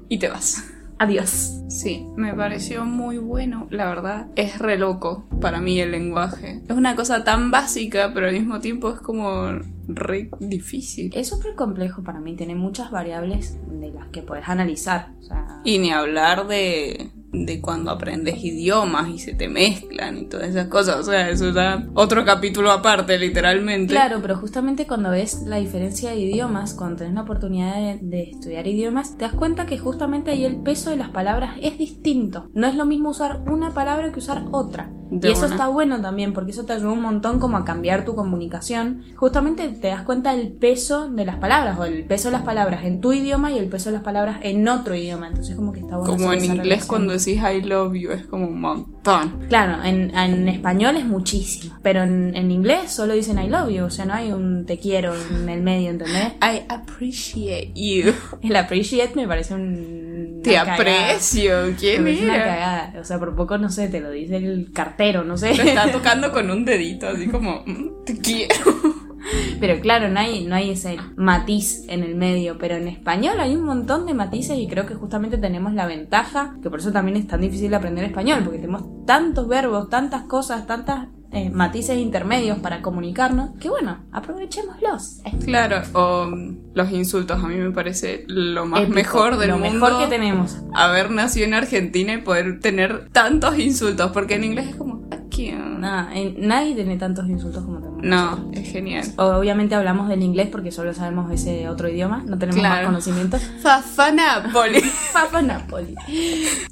y 0.06 0.18
te 0.18 0.28
vas. 0.28 0.62
Adiós. 0.98 1.62
Sí, 1.68 2.06
me 2.16 2.34
pareció 2.34 2.84
muy 2.84 3.16
bueno, 3.16 3.68
la 3.70 3.86
verdad. 3.86 4.26
Es 4.36 4.58
re 4.58 4.76
loco 4.76 5.26
para 5.40 5.62
mí 5.62 5.80
el 5.80 5.92
lenguaje. 5.92 6.60
Es 6.68 6.76
una 6.76 6.94
cosa 6.94 7.24
tan 7.24 7.50
básica, 7.50 8.12
pero 8.12 8.26
al 8.26 8.34
mismo 8.34 8.60
tiempo 8.60 8.90
es 8.90 9.00
como 9.00 9.48
re 9.88 10.28
difícil. 10.40 11.10
Es 11.14 11.28
súper 11.28 11.54
complejo 11.54 12.02
para 12.02 12.20
mí, 12.20 12.36
tiene 12.36 12.54
muchas 12.54 12.90
variables 12.90 13.58
de 13.66 13.92
las 13.92 14.08
que 14.08 14.20
puedes 14.20 14.46
analizar. 14.46 15.08
O 15.20 15.22
sea, 15.22 15.62
Y 15.64 15.78
ni 15.78 15.90
hablar 15.90 16.46
de, 16.46 17.10
de 17.34 17.60
cuando 17.60 17.90
aprendes 17.90 18.42
idiomas 18.42 19.08
y 19.08 19.18
se 19.18 19.34
te 19.34 19.48
mezclan 19.48 20.18
y 20.18 20.24
todas 20.26 20.48
esas 20.48 20.68
cosas. 20.68 20.96
O 20.96 21.02
sea, 21.02 21.28
eso 21.30 21.52
ya 21.52 21.86
otro 21.94 22.24
capítulo 22.24 22.70
aparte, 22.70 23.18
literalmente. 23.18 23.92
Claro, 23.92 24.20
pero 24.22 24.36
justamente 24.36 24.86
cuando 24.86 25.10
ves 25.10 25.42
la 25.46 25.56
diferencia 25.56 26.10
de 26.10 26.18
idiomas, 26.18 26.74
cuando 26.74 26.96
tenés 26.96 27.14
la 27.14 27.22
oportunidad 27.22 27.74
de, 27.74 27.98
de 28.00 28.22
estudiar 28.30 28.66
idiomas, 28.66 29.16
te 29.16 29.24
das 29.24 29.34
cuenta 29.34 29.66
que 29.66 29.78
justamente 29.78 30.30
ahí 30.30 30.44
el 30.44 30.62
peso 30.62 30.90
de 30.90 30.96
las 30.96 31.10
palabras 31.10 31.56
es 31.60 31.78
distinto. 31.78 32.48
No 32.54 32.66
es 32.66 32.74
lo 32.74 32.86
mismo 32.86 33.10
usar 33.10 33.42
una 33.46 33.72
palabra 33.74 34.12
que 34.12 34.18
usar 34.18 34.44
otra. 34.52 34.90
De 35.20 35.28
y 35.28 35.32
eso 35.32 35.46
una. 35.46 35.54
está 35.54 35.68
bueno 35.68 36.00
también, 36.00 36.32
porque 36.32 36.50
eso 36.50 36.64
te 36.64 36.72
ayuda 36.72 36.92
un 36.92 37.02
montón 37.02 37.38
como 37.38 37.56
a 37.56 37.64
cambiar 37.64 38.04
tu 38.04 38.14
comunicación. 38.14 39.02
Justamente 39.16 39.68
te 39.68 39.88
das 39.88 40.02
cuenta 40.02 40.34
del 40.34 40.52
peso 40.52 41.08
de 41.10 41.24
las 41.24 41.36
palabras, 41.36 41.78
o 41.78 41.84
el 41.84 42.04
peso 42.04 42.28
de 42.28 42.32
las 42.32 42.42
palabras 42.42 42.84
en 42.84 43.00
tu 43.00 43.12
idioma 43.12 43.52
y 43.52 43.58
el 43.58 43.68
peso 43.68 43.90
de 43.90 43.94
las 43.94 44.02
palabras 44.02 44.38
en 44.42 44.66
otro 44.68 44.94
idioma. 44.94 45.28
Entonces 45.28 45.56
como 45.56 45.72
que 45.72 45.80
está 45.80 45.96
bueno. 45.96 46.12
Como 46.12 46.32
en 46.32 46.44
inglés 46.44 46.58
relación. 46.62 46.88
cuando 46.88 47.12
decís 47.12 47.40
I 47.40 47.62
love 47.62 47.94
you 47.94 48.10
es 48.10 48.26
como 48.26 48.46
un 48.46 48.60
montón. 48.60 49.44
Claro, 49.48 49.82
en, 49.84 50.16
en 50.16 50.48
español 50.48 50.96
es 50.96 51.04
muchísimo, 51.04 51.76
pero 51.82 52.02
en, 52.02 52.34
en 52.34 52.50
inglés 52.50 52.90
solo 52.90 53.12
dicen 53.14 53.38
I 53.38 53.48
love 53.48 53.68
you, 53.70 53.84
o 53.84 53.90
sea, 53.90 54.04
no 54.06 54.14
hay 54.14 54.32
un 54.32 54.64
te 54.66 54.78
quiero 54.78 55.14
en 55.14 55.48
el 55.48 55.62
medio, 55.62 55.90
¿entendés? 55.90 56.32
I 56.42 56.62
appreciate 56.68 57.72
you. 57.74 58.12
El 58.42 58.56
appreciate 58.56 59.14
me 59.14 59.26
parece 59.26 59.54
un... 59.54 60.40
Te 60.42 60.58
aprecio. 60.58 61.66
Me 61.66 61.74
¿Quién 61.74 62.02
parece 62.02 62.24
una 62.24 62.38
cagada. 62.38 62.94
O 63.00 63.04
sea, 63.04 63.18
por 63.18 63.34
poco, 63.34 63.56
no 63.56 63.70
sé, 63.70 63.88
te 63.88 64.00
lo 64.00 64.10
dice 64.10 64.36
el 64.36 64.72
cartero, 65.04 65.24
no 65.24 65.36
sé. 65.36 65.54
Lo 65.54 65.62
está 65.62 65.90
tocando 65.90 66.32
con 66.32 66.50
un 66.50 66.64
dedito, 66.64 67.08
así 67.08 67.28
como, 67.28 67.62
"Mm, 67.66 68.04
te 68.04 68.18
quiero. 68.18 68.54
Pero 69.60 69.80
claro, 69.80 70.08
no 70.08 70.20
hay, 70.20 70.44
no 70.44 70.54
hay 70.54 70.70
ese 70.70 70.98
matiz 71.16 71.84
en 71.88 72.02
el 72.02 72.14
medio. 72.14 72.58
Pero 72.58 72.76
en 72.76 72.88
español 72.88 73.40
hay 73.40 73.56
un 73.56 73.64
montón 73.64 74.06
de 74.06 74.12
matices 74.14 74.58
y 74.58 74.66
creo 74.68 74.86
que 74.86 74.94
justamente 74.94 75.38
tenemos 75.38 75.72
la 75.72 75.86
ventaja, 75.86 76.56
que 76.62 76.68
por 76.68 76.80
eso 76.80 76.92
también 76.92 77.16
es 77.16 77.26
tan 77.26 77.40
difícil 77.40 77.72
aprender 77.72 78.04
español, 78.04 78.40
porque 78.44 78.58
tenemos 78.58 78.82
tantos 79.06 79.48
verbos, 79.48 79.88
tantas 79.88 80.24
cosas, 80.24 80.66
tantas 80.66 81.08
eh, 81.34 81.50
matices 81.50 81.98
intermedios 81.98 82.58
para 82.60 82.80
comunicarnos, 82.80 83.50
que 83.60 83.68
bueno, 83.68 83.98
aprovechémoslos. 84.12 85.20
Claro, 85.44 85.82
o 85.92 86.26
mm, 86.26 86.58
los 86.74 86.90
insultos, 86.92 87.42
a 87.42 87.46
mí 87.48 87.56
me 87.56 87.70
parece 87.72 88.24
lo 88.28 88.66
más 88.66 88.80
Épico, 88.82 88.94
mejor 88.94 89.36
del 89.36 89.50
lo 89.50 89.58
mundo. 89.58 89.72
mejor 89.86 89.98
que 89.98 90.06
tenemos. 90.06 90.58
Haber 90.74 91.10
nacido 91.10 91.46
en 91.46 91.54
Argentina 91.54 92.12
y 92.14 92.18
poder 92.18 92.60
tener 92.60 93.08
tantos 93.10 93.58
insultos, 93.58 94.10
porque 94.12 94.34
en 94.36 94.44
inglés 94.44 94.68
es 94.70 94.76
como, 94.76 95.06
¿a 95.10 95.16
quién? 95.30 95.80
Nada, 95.80 96.14
en- 96.14 96.46
nadie 96.46 96.74
tiene 96.74 96.96
tantos 96.96 97.28
insultos 97.28 97.64
como 97.64 97.78
tenemos. 97.80 98.02
No, 98.04 98.50
es 98.52 98.70
genial. 98.70 99.04
Obviamente 99.16 99.74
hablamos 99.74 100.08
del 100.08 100.22
inglés 100.22 100.48
porque 100.50 100.70
solo 100.70 100.94
sabemos 100.94 101.30
ese 101.32 101.68
otro 101.68 101.88
idioma, 101.88 102.22
no 102.26 102.38
tenemos 102.38 102.62
más 102.62 102.70
Claro. 102.72 102.86
conocimiento. 102.88 103.38
Fafanapoli. 103.62 104.82
Papa 105.12 105.42
Napoli. 105.42 105.94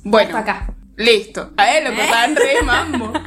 bueno, 0.05 0.37
Hasta 0.37 0.53
acá. 0.53 0.75
Listo. 0.96 1.50
A 1.57 1.76
él 1.76 1.85
lo 1.85 1.90
cortaban 1.90 2.37
re 2.37 2.62
mambo. 2.64 3.12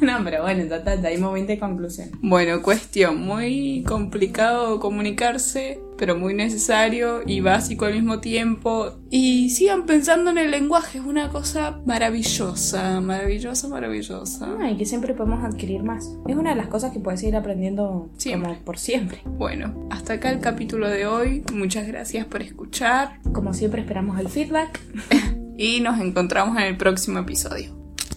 No, 0.00 0.18
pero 0.22 0.42
bueno, 0.42 0.64
ya 0.64 1.08
hay 1.08 1.18
momento 1.18 1.52
de 1.52 1.58
conclusión. 1.58 2.10
Bueno, 2.22 2.62
cuestión, 2.62 3.20
muy 3.20 3.82
complicado 3.86 4.78
comunicarse, 4.78 5.80
pero 5.96 6.16
muy 6.16 6.34
necesario 6.34 7.22
y 7.26 7.40
básico 7.40 7.84
al 7.84 7.94
mismo 7.94 8.20
tiempo. 8.20 8.92
Y 9.10 9.50
sigan 9.50 9.86
pensando 9.86 10.30
en 10.30 10.38
el 10.38 10.52
lenguaje, 10.52 10.98
es 10.98 11.04
una 11.04 11.30
cosa 11.30 11.80
maravillosa, 11.84 13.00
maravillosa, 13.00 13.66
maravillosa. 13.66 14.56
Ah, 14.60 14.70
y 14.70 14.76
que 14.76 14.86
siempre 14.86 15.14
podemos 15.14 15.42
adquirir 15.42 15.82
más. 15.82 16.08
Es 16.28 16.36
una 16.36 16.50
de 16.50 16.56
las 16.56 16.68
cosas 16.68 16.92
que 16.92 17.00
puedes 17.00 17.22
ir 17.24 17.34
aprendiendo 17.34 18.08
Siempre. 18.16 18.50
como 18.50 18.64
por 18.64 18.78
siempre. 18.78 19.22
Bueno, 19.24 19.88
hasta 19.90 20.14
acá 20.14 20.30
el 20.30 20.38
capítulo 20.38 20.88
de 20.88 21.06
hoy. 21.06 21.42
Muchas 21.52 21.88
gracias 21.88 22.24
por 22.26 22.42
escuchar 22.42 23.18
Como 23.32 23.52
siempre 23.52 23.80
esperamos 23.80 24.18
el 24.20 24.28
feedback. 24.28 24.80
y 25.58 25.80
nos 25.80 26.00
encontramos 26.00 26.56
en 26.56 26.62
el 26.62 26.76
próximo 26.78 27.18
episodio. 27.18 27.74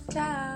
Chao. 0.10 0.51